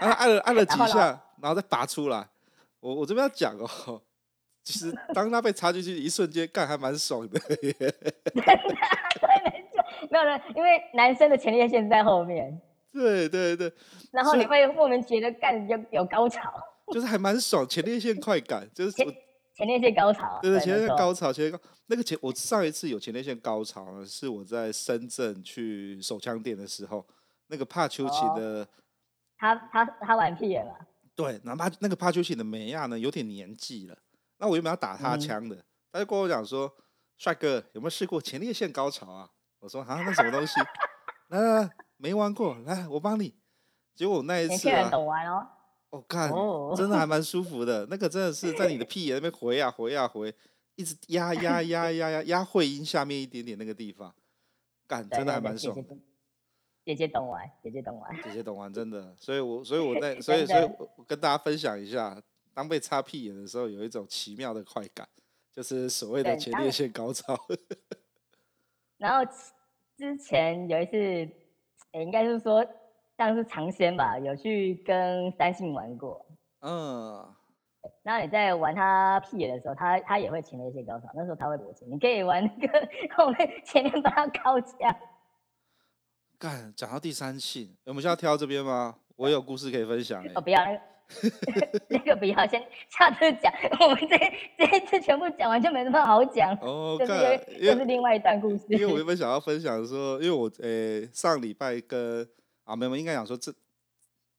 [0.00, 2.28] 然后按了按了几下，然后再拔出来。
[2.78, 4.00] 我我这边要讲哦，
[4.62, 7.36] 其实当他被插进去一瞬间，干还蛮爽的。
[7.40, 7.74] 对，
[8.32, 8.68] 没错，
[10.08, 12.60] 没有了，因为男生的前列腺在后面。
[12.92, 13.72] 对对对，
[14.12, 16.52] 然后你会莫名觉得干有有高潮，
[16.92, 19.06] 就是还蛮爽，前列腺快感，就是前
[19.54, 27.06] 前列腺高潮，对对，前列腺高潮，前列腺高那个前我上一次有前列腺高潮呢，是我在深圳去手枪店的时候，
[27.48, 28.68] 那个帕丘奇的，哦、
[29.36, 30.74] 他他他玩屁眼了，
[31.14, 33.98] 对，哪怕那个帕丘奇的美亚呢有点年纪了，
[34.38, 36.72] 那我原本要打他枪的，嗯、他就跟我讲说，
[37.18, 39.28] 帅哥有没有试过前列腺高潮啊？
[39.60, 40.60] 我说啊，那什么东西？
[41.28, 41.70] 来来来。
[41.98, 43.34] 没玩过，来我帮你。
[43.94, 44.88] 结果那一次啊，
[45.90, 47.84] 我看、哦哦、真的还蛮舒服的。
[47.90, 50.32] 那个真的是在你的屁眼那边回啊回啊回，
[50.76, 54.14] 一直压压压压压压会阴下面一点点那个地方，
[54.86, 55.96] 干真的还蛮爽的。
[56.84, 59.16] 姐姐懂玩，姐姐懂玩，姐姐懂玩，真的。
[59.18, 60.62] 所以我所以我在所以所以
[60.96, 62.22] 我跟大家分享一下，
[62.54, 65.08] 当被擦屁眼的时候，有一种奇妙的快感，
[65.52, 67.36] 就是所谓的前列腺高潮。
[68.98, 69.32] 然后
[69.96, 71.47] 之前有一次。
[71.92, 72.64] 欸、应该是说，
[73.16, 76.24] 像是尝鲜吧，有去跟三性玩过。
[76.60, 77.34] 嗯。
[78.02, 81.84] 那你在玩他屁眼的时候，他他也会前列腺高手，那时候他会勃起。
[81.86, 84.94] 你可以玩那个 后面前面帮他高价。
[86.38, 88.96] 干，讲到第三性，我们现在挑这边吗？
[89.16, 90.32] 我有故事可以分享、欸。
[90.34, 90.60] 哦，不要，
[91.88, 93.52] 那个不要，先下次讲。
[93.80, 94.18] 我们这
[94.58, 96.54] 这一次全部讲完就没什么好讲。
[96.60, 98.64] 哦，就是又是另外一段故事。
[98.68, 100.68] 因为我原本想要分享说，因为我呃、
[101.00, 102.28] 欸、上礼拜跟
[102.64, 103.52] 啊没有，应该讲说这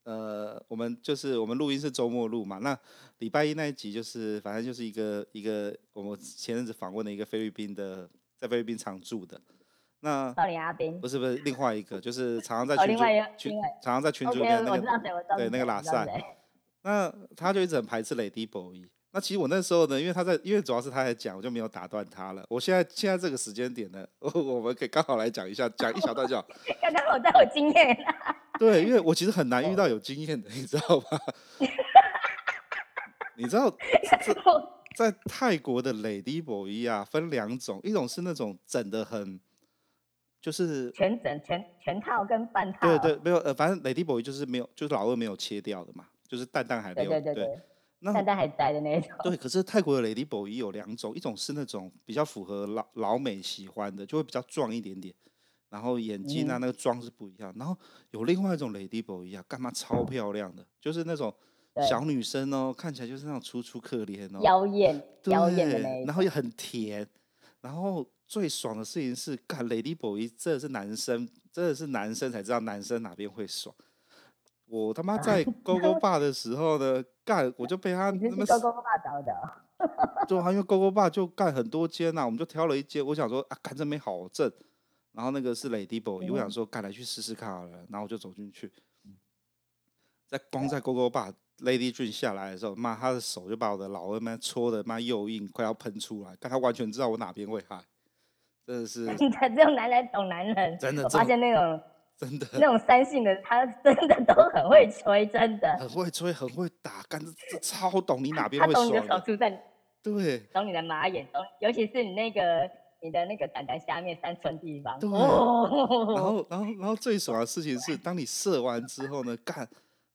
[0.03, 2.78] 呃我们就是我们录音是周末录嘛，那
[3.17, 9.39] 礼拜一那一集就是反正就是一个一个我们前阵子访问的一个菲律宾的在菲律宾常住的。
[10.01, 10.34] 那
[11.01, 13.03] 不是不是另外一个，就是常常在群组
[13.38, 14.82] 群常常在群主里面那个
[15.36, 16.07] 对那个拉塞，
[16.82, 18.89] 那他就一直很排斥 Lady Boy。
[19.11, 22.45] 那其实我那时候呢，因为他在，因为主要是他在讲，我就没有打断他了。
[22.47, 26.45] 我现在现在这个时间点呢， 我们可以刚好来讲一下，讲一小段就好。
[26.82, 27.97] 刚刚我在有经验。
[28.59, 31.17] 对，因为我其实很难遇到有经验的，你知道吧？
[33.36, 33.75] 你知道
[34.95, 39.39] 在泰国的 Lady Boy 啊，分两种，一种是那种整的很。
[40.41, 42.80] 就是全整全全套跟半套。
[42.88, 47.09] 对对，没有呃，反正 Lady Boy 就是没有，就是老二没有切掉的嘛，就是蛋蛋还没有。
[47.09, 47.59] 对对对，对。
[48.01, 49.11] 那但还在的那种。
[49.23, 55.13] 对，可是泰国的 Lady Boy 有两种，一种是那种比较符合老老美喜欢的，就会比较壮一点点，
[55.67, 57.53] 然后眼睛啊、嗯、那个妆是不一样。
[57.57, 57.77] 然后
[58.11, 61.34] 有另外一种 Lady Boy 啊，干嘛超漂亮的，就是那种
[61.89, 67.05] 小女生哦，看起来就是那种楚楚可怜哦，妖艳，妖艳的那，然后又很甜。
[67.59, 73.75] 然后最爽的事情是，干 Lady Boy 真的是男生，真的是男生才知道男生哪边会爽。
[74.70, 79.36] 我他妈在 勾勾爸的时候呢，干我就被他那么勾勾爸找的，
[80.28, 84.51] 对啊，因为勾勾爸就干很多间呐、啊，我们就挑了一间，我想说啊，干这没好正，
[85.13, 88.72] 然后那个是 Lady Boy，、嗯、我想说干来去试试看好了，然后我就走进去，
[90.28, 97.84] 在光在勾勾爸 Lady Dream 下来的时候，妈他的手就把我的老二妈搓的妈又硬，快要喷出来，但他完全知道我哪边会嗨，
[98.67, 101.82] 真的是， 你才只有男人懂男人，真的，我发现那种。
[102.20, 108.86] 真的，那种三性的，他真的都很会吹，真的很会吹，很会打，干这这超懂你哪边会爽。
[108.86, 109.49] 他懂你的手出在，
[110.03, 112.70] 对，懂你的马眼，懂，尤其是你那个
[113.01, 114.99] 你的那个胆胆下面三寸地方。
[114.99, 115.09] 对。
[115.09, 119.65] 哦、然后， 然后，然后最爽的事情是，当你射完之后呢，干，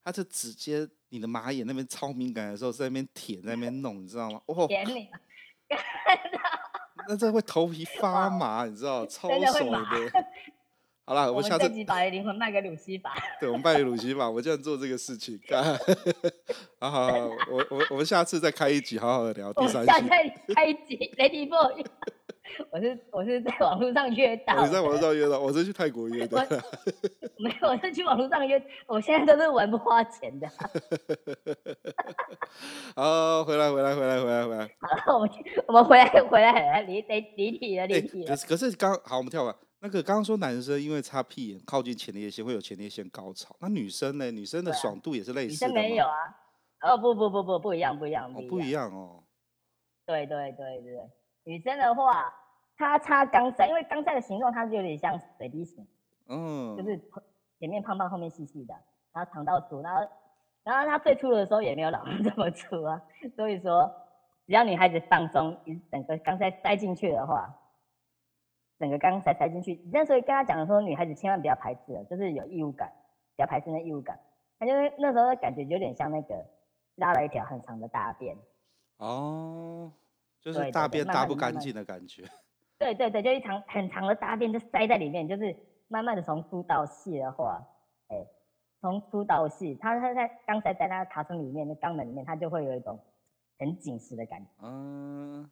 [0.03, 4.39] 他就直接你的马眼那边超敏感的时候，在那边舔，在那边弄，你知道吗？
[4.45, 4.67] 哦。
[4.67, 5.09] 舔你。
[7.07, 10.25] 那这会头皮发麻，你知道， 超爽的。
[11.07, 13.13] 好了，我们下次把灵魂卖给鲁西法。
[13.39, 15.39] 对，我们卖给鲁西法，我就要做这个事情。
[16.81, 17.17] 好好好，
[17.51, 19.91] 我我我们下次再开一集，好好的聊第三集。
[19.91, 21.85] 下次再开一集，Lady Boy。
[22.71, 24.65] 我是我是在网络上约到。
[24.65, 26.47] 你在网络上约到，我是去泰国约的。
[27.37, 28.59] 没有，我是去网络上约。
[28.87, 30.47] 我现在都是玩不花钱的。
[32.95, 34.69] 好，回来回来回来回来回来。
[34.79, 35.29] 好了，我们
[35.67, 38.27] 我们回来回来，离离离题了离题了。
[38.27, 39.55] 可是可是刚好，我们跳完。
[39.85, 44.31] 那个刚刚说男生因为擦屁眼靠近前列腺会有前列腺高潮，那女生呢？
[44.31, 45.79] 女生的爽度也是类似的吗？
[45.79, 46.17] 女生没有啊。
[46.81, 48.25] 哦不不不不不一样不一样。
[48.33, 49.23] 哦，不一样哦。
[50.07, 51.11] 对对对对，
[51.43, 52.33] 女生的话，
[52.75, 55.85] 她擦钢塞，因为钢塞的形状它是有点像水滴形，
[56.29, 56.99] 嗯，就是
[57.59, 58.73] 前面胖胖后面细细的，
[59.13, 60.01] 然后长到粗，然后
[60.63, 62.99] 然后她最粗的时候也没有老人这么粗啊，
[63.35, 63.93] 所以说
[64.47, 65.55] 只要女孩子放松，
[65.91, 67.55] 整个钢塞塞进去的话。
[68.77, 72.91] 整个刚才塞进去，那时候跟他讲的时候，女孩子千万不要排斥了，就是有异物感，
[73.35, 74.19] 不要排斥那异物感。
[74.59, 76.45] 他就那时候的感觉有点像那个
[76.95, 78.35] 拉了一条很长的大便。
[78.97, 79.91] 哦，
[80.41, 82.23] 就是大便大不干净的感觉。
[82.77, 85.55] 对对对，就一长很长的大便就塞在里面，就是
[85.87, 87.61] 慢慢的从粗到细的话，
[88.09, 88.27] 哎、欸，
[88.81, 92.99] 从粗到细，他他在刚才在它卡层里面，那肛门里面，他就会有一种
[93.57, 94.49] 很紧实的感觉。
[94.61, 95.49] 嗯，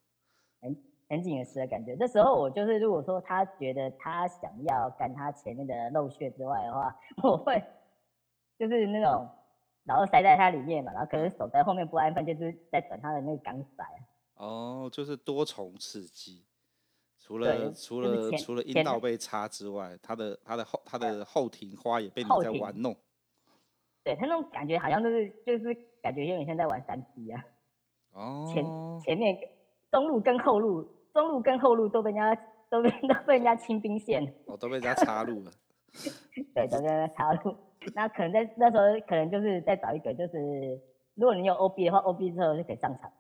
[0.61, 0.92] 很。
[1.09, 1.95] 很紧实的感觉。
[1.95, 7.63] 这时候我就是，如果说他觉得他想要干他前面的漏穴之外的话，我会
[8.57, 9.27] 就是那种，
[9.83, 13.83] 然后塞在他里面嘛，然后可能手在后面不安分，就是在等他的那个钢塞。
[14.35, 16.43] 哦，就是多重刺激，
[17.19, 22.95] 除了除了除了阴道被插之外，他的他的后他的后庭花也被你在玩弄。
[24.03, 27.45] 对，他那种感觉好像就是就是感觉有点像在玩三 D 啊。
[28.11, 28.51] 哦。
[28.51, 28.65] 前
[28.99, 29.37] 前面
[29.93, 30.85] 中路跟后路。
[31.13, 32.35] 中路跟后路都被人家
[32.71, 35.51] 都被都被人家清兵线， 哦，都被人家插入了。
[36.55, 37.55] 对，都被人家插入。
[37.93, 40.81] 那可能在那时候，可能就是再找一个，就是
[41.13, 43.11] 如果你有 OB 的话，OB 之后就可以上场。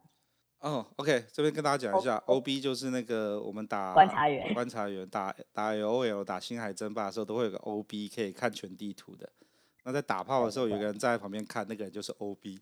[0.61, 9.29] 哦，OK，这边跟大家讲一下，OB 就是那个我们打观察员，观察员打打 LOL 打星海争霸的时候，都会有个 OB 可以看全地图的。
[9.83, 12.59] 那在打炮的时候，有个人站在旁边看，那个人就是 OB。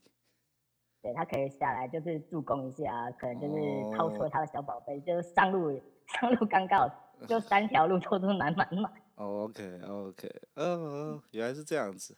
[1.02, 5.06] 对，他可以下来，就是助攻一下，可能就是掏出他的小宝贝，oh.
[5.06, 6.96] 就是上路上路刚刚好，
[7.28, 8.94] 就三条路都是满满满。
[9.16, 12.16] OK OK，哦，原来是这样子。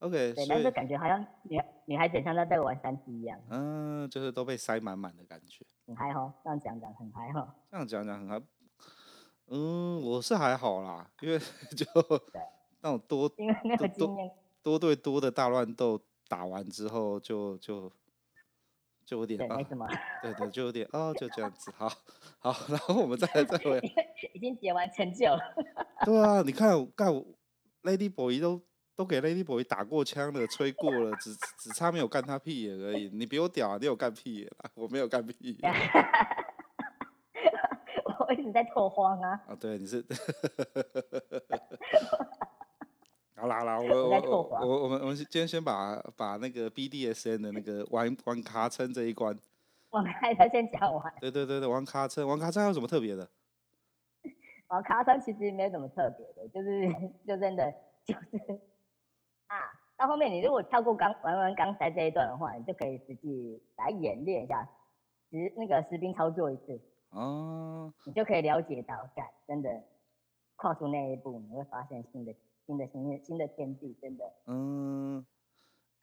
[0.00, 3.40] OK，对，但是感觉好像女女孩子像在在玩三 D 一样。
[3.50, 5.64] 嗯，就是都被塞满满的感觉。
[5.86, 7.54] 很嗨哈，这样讲讲很嗨哈。
[7.70, 8.42] 这样讲讲很嗨。
[9.46, 11.38] 嗯，我是还好啦，因为
[11.76, 11.86] 就
[12.82, 14.30] 那种多因为那个经验
[14.62, 17.88] 多对多的大乱斗打完之后就就。
[17.88, 17.92] 就
[19.16, 19.86] 有点对，没什么。
[20.22, 21.88] 对对，就有点哦，就这样子，好，
[22.38, 23.80] 好， 然后我们再来再回。
[24.34, 25.40] 已经结完成就了。
[26.04, 27.08] 对啊，你看，干
[27.82, 28.60] Lady Boy 都
[28.96, 33.08] 都给 Lady Boy 打过枪了，吹过了，只只差没有干他屁眼而已。
[33.12, 35.72] 你比我屌啊，你有干屁眼啊，我没有干屁眼。
[38.28, 39.40] 我一直在拓荒啊。
[39.48, 40.04] 啊，对，你是。
[43.88, 49.36] 我我我我们我们今天先把把那个 BDSN 的那个玩玩卡称这一关，
[49.90, 51.14] 玩卡称先讲完。
[51.20, 53.28] 对对对对，玩卡称玩卡称还有什么特别的？
[54.68, 56.88] 玩卡称其实没什么特别的，就是
[57.26, 57.72] 就真的
[58.04, 58.60] 就是
[59.48, 59.56] 啊，
[59.96, 64.68] 到后面你如果跳过刚玩完刚才这一段的话，你就可以实际来演练一下，
[65.30, 66.80] 实那个实兵操作一次。
[67.10, 67.92] 哦。
[68.04, 69.70] 你就可以了解到，干真的
[70.56, 72.34] 跨出那一步，你会发现新的
[72.68, 74.30] 新的新的新的天地，真的。
[74.44, 75.24] 嗯。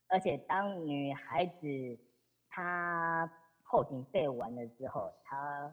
[0.08, 2.00] 而且当女孩子
[2.50, 5.72] 她后庭背完了之后，她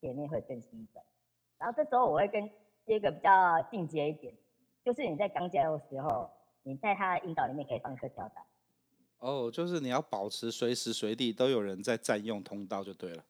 [0.00, 1.00] 前面会更兴奋。
[1.58, 2.48] 然后这时候我会跟
[2.84, 4.34] 接一个比较进阶一点，
[4.84, 6.28] 就是你在刚加入的时候，
[6.64, 8.44] 你在她的引导里面可以放一颗跳蛋。
[9.18, 13.24] 哦，就是你要保持随时随地都有人在占用通道就对了。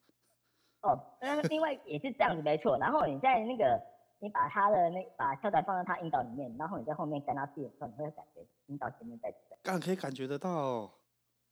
[0.80, 2.78] 哦，那另外也是这样子没错。
[2.78, 3.78] 然后你在那个
[4.22, 9.58] 你把他的那把跳蛋放在他引导里面，然后你在后面跟他变的时候，你会感觉引导前面在转。
[9.64, 10.90] 刚可以感觉得到哦。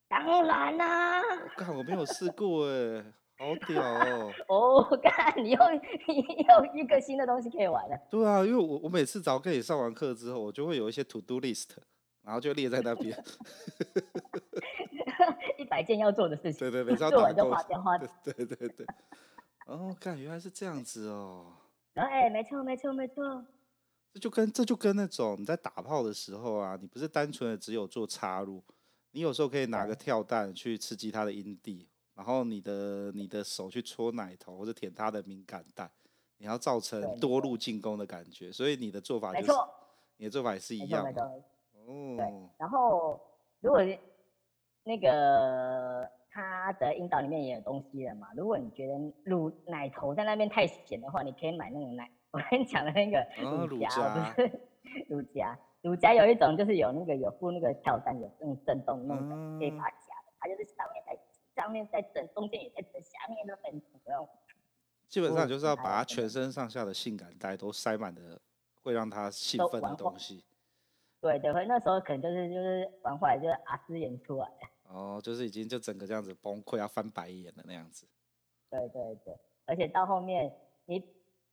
[0.09, 1.21] 当然啦。
[1.57, 3.05] 刚我没有试过哎。
[3.41, 4.33] 好屌哦！
[4.91, 5.59] 哦，干，你又
[6.07, 7.99] 你又一个新的东西可以玩了。
[8.11, 11.71] 对啊，因为我我每次早跟你上完课之后，我就会有一些 to do list，
[12.23, 13.17] 然后就列在那边。
[15.57, 16.71] 一百件要做的事情。
[16.71, 18.07] 对对对，做完就划掉划掉。
[18.23, 18.87] 对对对。
[19.65, 21.47] 哦，干，原来是这样子哦。
[22.07, 23.45] 哎，没错没错没错。
[24.13, 28.63] 这就跟这就跟那种你在打炮的时候啊，你不是单纯的只有做插入，
[29.13, 31.89] 你有时候可以拿个跳蛋去刺激他的阴蒂。
[32.15, 35.91] 然后你的你的手去戳奶头或者舔他的敏感带，
[36.37, 39.53] 你要造成多路进攻的感觉，所以你的做法就是，
[40.19, 41.07] 你的做法也是一样。
[41.07, 42.17] 哦。
[42.19, 42.51] 对。
[42.59, 43.19] 然后
[43.61, 43.81] 如果
[44.83, 53.27] 那个他的阴道里面也有东西了嘛，如果你觉得乳奶头在那边太咸的话，你可以买那种奶， 我跟你讲的那个
[53.67, 54.61] 乳夹，不是
[55.09, 61.19] 乳夹，乳夹有一种就是有那个有附那个跳蛋，有那种震动那种可以把它夹的，它就是上面在。
[61.57, 64.27] 上面在整，中间也在整，下面都很不用。
[65.09, 68.41] 基本上就是要把他全身上下的性感带都塞满的，
[68.83, 70.43] 会让他兴奋的东西。
[71.21, 74.49] 对对，那时候可能就是就是玩坏，就是阿斯演出来。
[74.93, 78.07] 哦，就是已经就整个这样子崩溃，要翻白眼的那样子。
[78.69, 79.35] 对对对，
[79.65, 80.53] 而且到后面
[80.85, 81.03] 你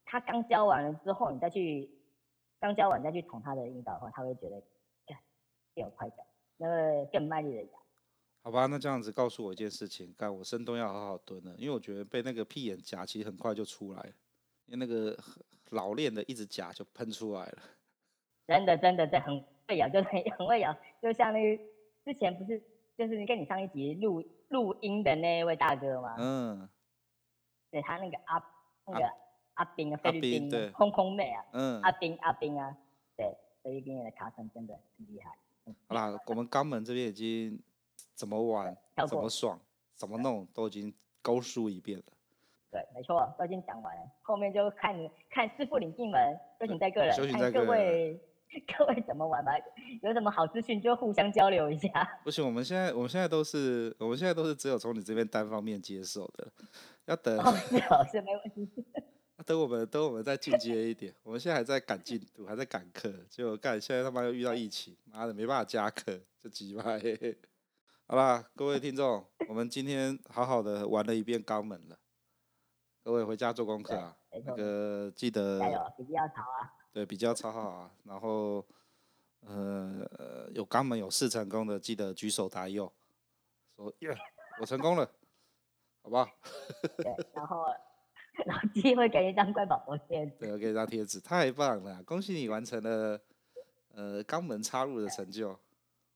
[0.06, 1.90] 他刚教完了之后，你再去
[2.60, 4.62] 刚教完再去捅他的阴道的话，他会觉得
[5.06, 5.16] 更
[5.76, 6.26] 有快感，
[6.58, 7.70] 那个更卖力的咬。
[8.42, 14.14] 好吧，那这样子告诉我一件事情，干我深蹲要好好蹲了，因为我觉得被那个屁眼夹，其实很快就出来了，
[14.66, 15.18] 因为那个
[15.72, 17.58] 老练的一直夹就喷出来了。
[18.48, 21.64] 真的真的在很会咬，就很很会咬，就像那个
[22.06, 22.62] 之前不是
[22.98, 26.16] 就是跟你上一集录录音的那位大哥吗？
[26.18, 26.70] 嗯。
[27.70, 28.44] 对他那个阿
[28.88, 29.14] 那个
[29.54, 32.76] 阿兵啊，菲律宾空空妹啊，嗯，阿兵阿兵啊，
[33.16, 35.38] 对，菲律宾的卡声真的很厉害。
[35.88, 37.62] 好啦，我们肛门这边已经。
[38.16, 38.76] 怎么玩，
[39.08, 39.60] 怎么爽，
[39.94, 40.92] 怎么弄，都已经
[41.22, 42.06] 勾述一遍了。
[42.72, 44.02] 对，没错，都已经讲完了。
[44.24, 46.20] 后面就看你看师傅领进门，
[46.60, 48.20] 修行在个人，看各位
[48.78, 49.52] 各位怎么玩吧。
[50.02, 52.20] 有什么好资讯就互相交流一下。
[52.24, 56.48] 不行，我们现在我们现在都是我们现在都是只有从你这边单方面接受的，
[57.06, 57.38] 要等。
[57.38, 58.70] 哦，是哦，是没问题。
[59.46, 66.84] 等我们等我们再进阶一点，我们现在还在赶进度，还在赶课，结果干现在他妈又遇到疫情，妈的没办法加课，就鸡巴。
[68.08, 71.98] 好啦，各位听众，我们今天好好的玩了一遍肛门了。
[73.04, 75.60] 各位回家做功课啊，那个记得
[75.98, 76.74] 比较操啊。
[76.98, 77.92] 对，比较超好啊。
[78.06, 78.66] 然后，
[79.42, 82.92] 呃，有肛门有试成功的，记得举手答右，
[83.76, 84.18] 说耶，
[84.60, 85.08] 我成功了，
[86.02, 86.28] 好不好？
[86.98, 87.66] 对，然后
[88.48, 90.32] 老机会给一张乖宝宝贴纸。
[90.40, 93.22] 对，我给一张贴纸，太棒了，恭喜你完成了
[93.94, 95.56] 呃肛门插入的成就。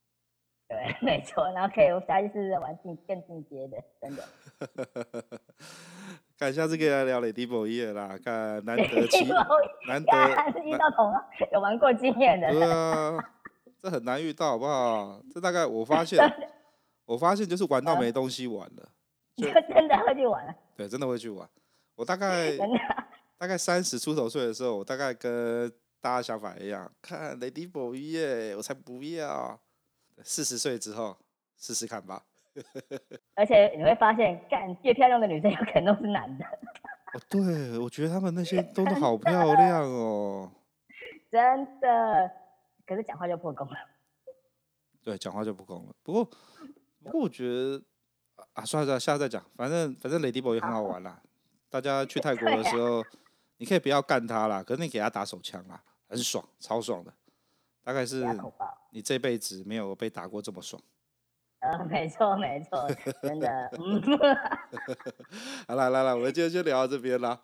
[0.68, 4.28] 对，没错，然后可以我下一次玩进更进阶的，真的。
[6.42, 9.24] 看下次可以来聊雷迪博耶啦，看难得奇，
[9.88, 10.10] 难得
[10.66, 11.14] 遇到同
[11.54, 12.50] 有玩过经验的。
[12.50, 13.16] 对啊，
[13.80, 15.22] 这很难遇到，好不好？
[15.32, 16.20] 这大概我发现，
[17.06, 18.90] 我发现就是玩到没东西玩了，
[19.38, 20.56] 就 真的会去玩。
[20.76, 21.48] 对，真的会去玩。
[21.94, 22.58] 我大概
[23.38, 25.72] 大概三十出头岁的时候，我大概跟
[26.02, 29.60] 大家想法一样，看雷迪博伊耶，我才不要。
[30.24, 31.16] 四十岁之后
[31.56, 32.24] 试试看吧。
[33.36, 36.46] 而且你会发现，干越漂亮的女生有可能都是男的。
[36.46, 40.52] 哦，对，我觉得他们那些 都是好漂亮哦。
[41.32, 42.32] 真的，
[42.86, 43.74] 可是讲话就破功了。
[45.04, 45.94] 对，讲话就破功了。
[46.04, 46.26] 不过，
[47.04, 47.82] 不过我觉得
[48.54, 49.44] 啊，算了算了，下次再讲。
[49.56, 51.22] 反正反正 Lady Boy 也很好玩啦。
[51.70, 53.08] 大家去泰国的时候，啊、
[53.58, 57.14] 你可以不要干他啦，可是你给他打手枪啦，很爽，超爽的。
[57.84, 58.24] 大概是
[58.92, 60.82] 你这辈子没有被打过这么爽。
[61.62, 62.88] 呃，没错没错，
[63.22, 63.70] 真的。
[65.68, 67.40] 好了来了，我们今天就聊到这边了。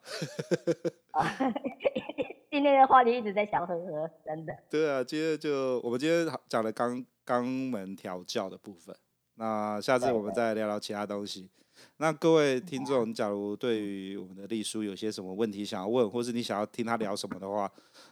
[2.49, 4.57] 今天的话题一直在笑呵呵，真的。
[4.69, 8.95] 对啊，今天就我们今天讲了肛肛门调教的部分，
[9.35, 11.51] 那下次我们再聊聊其他东西。
[11.97, 17.71] 那各位听众，假如对于我们的丽叔有些什么问题想要问，或是你想要听他聊什么的话，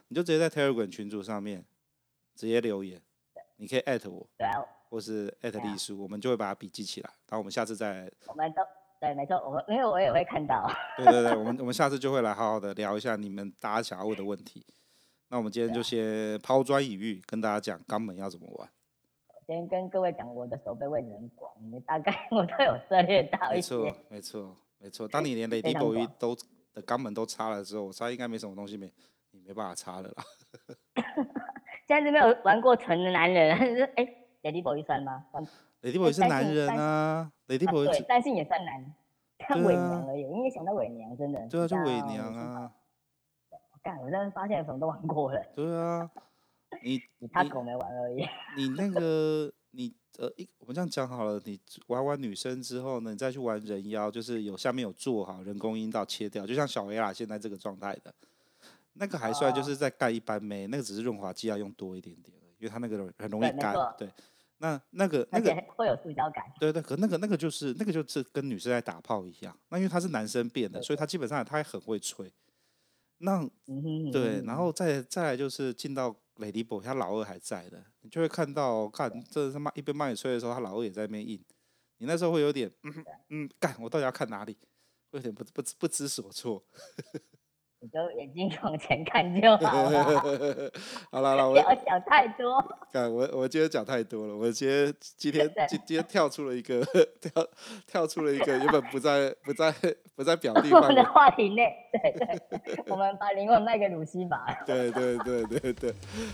[0.09, 1.65] 你就直接在 Telegram 群组上面
[2.35, 3.01] 直接留言，
[3.55, 4.29] 你可以艾特我，
[4.95, 8.09] 或是艾特丽书，我们就会把它笔记起来，然后我们下次再。
[8.27, 8.61] 我们都
[9.01, 10.65] 对，没错，我因为我也会看到。
[10.95, 14.65] 对对对，我们我们下次就会来好好的聊一下你们大家想要问的问题。
[15.27, 18.69] 那我们今天就先抛砖引玉，跟大家讲肛门要怎么玩。
[19.45, 23.75] 先跟各位讲，我的手背位置很广，你大概我都有涉猎到一些。
[23.75, 25.05] 没错，没错，没错。
[25.09, 26.33] 当你连 Ladyboy 都
[26.73, 28.89] 的肛门都插了之后，我猜应该没什么东西没
[29.31, 30.23] 你没办法插了啦。
[31.85, 33.51] 现在是没有玩过纯的男人，
[33.97, 34.07] 哎、
[34.45, 35.25] 欸、，Ladyboy 算吗
[35.81, 38.93] ？Ladyboy 是男人啊，Ladyboy 对，单性也算男，
[39.39, 40.21] 他伪娘而已。
[40.21, 41.47] 因为想到伪娘，真的。
[41.47, 42.71] 对啊，就伪娘啊。
[43.49, 45.43] 我干，我真的发现什么都玩过了。
[45.55, 46.09] 对啊。
[46.83, 48.27] 你他狗没玩而已。
[48.57, 58.13] 你那个你呃一我们这样讲好了，你玩完女生之后呢，你再去玩人妖，就是有下面有做好人工阴道切掉，就像小 A 啦现在这个状态的，
[58.93, 63.73] 那个还算就是在盖一般没，那个只是润滑剂要用多一点点，因为它那个很容易干。
[63.97, 64.09] 对，
[64.57, 66.43] 那那个那个会有塑胶感。
[66.59, 72.31] 对对，可那个那个就是那个就是跟女生在打炮一样，那因为他是男生变的，所以他基本上他也很会吹。
[73.19, 73.47] 那
[74.11, 76.15] 对，然后再再来就是进到。
[76.35, 81.41] Ladyboy 他老二还在的，你就会看到，看这他妈一边帮你吹的时候，他老二也在那边硬，
[81.99, 84.57] 你那时候会有点，嗯嗯，干，我到底要看哪里？
[85.11, 86.61] 会有点不不不知所措。
[87.85, 90.71] 你就眼睛 往前看就好了。
[91.11, 92.63] 好了，了，我不要想太多。
[92.91, 96.83] 看，我我今天讲太多了，我今天今天今今天跳出了一个
[97.21, 97.47] 跳
[97.85, 99.71] 跳出了一个原本不在不在
[100.15, 104.63] 不在表弟我们的话题内，对对，我们把灵魂卖给鲁西法。
[104.65, 105.93] 对对对对对，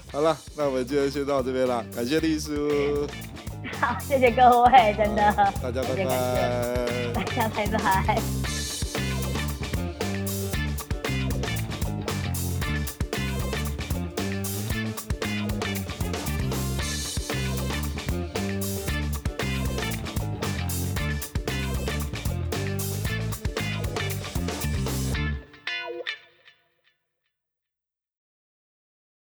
[0.09, 3.05] 好了，那我们今天先到这边了，感谢丽叔。
[3.79, 5.21] 好，谢谢各位，真的。
[5.61, 7.13] 大家拜拜。
[7.13, 8.60] 大家拜拜。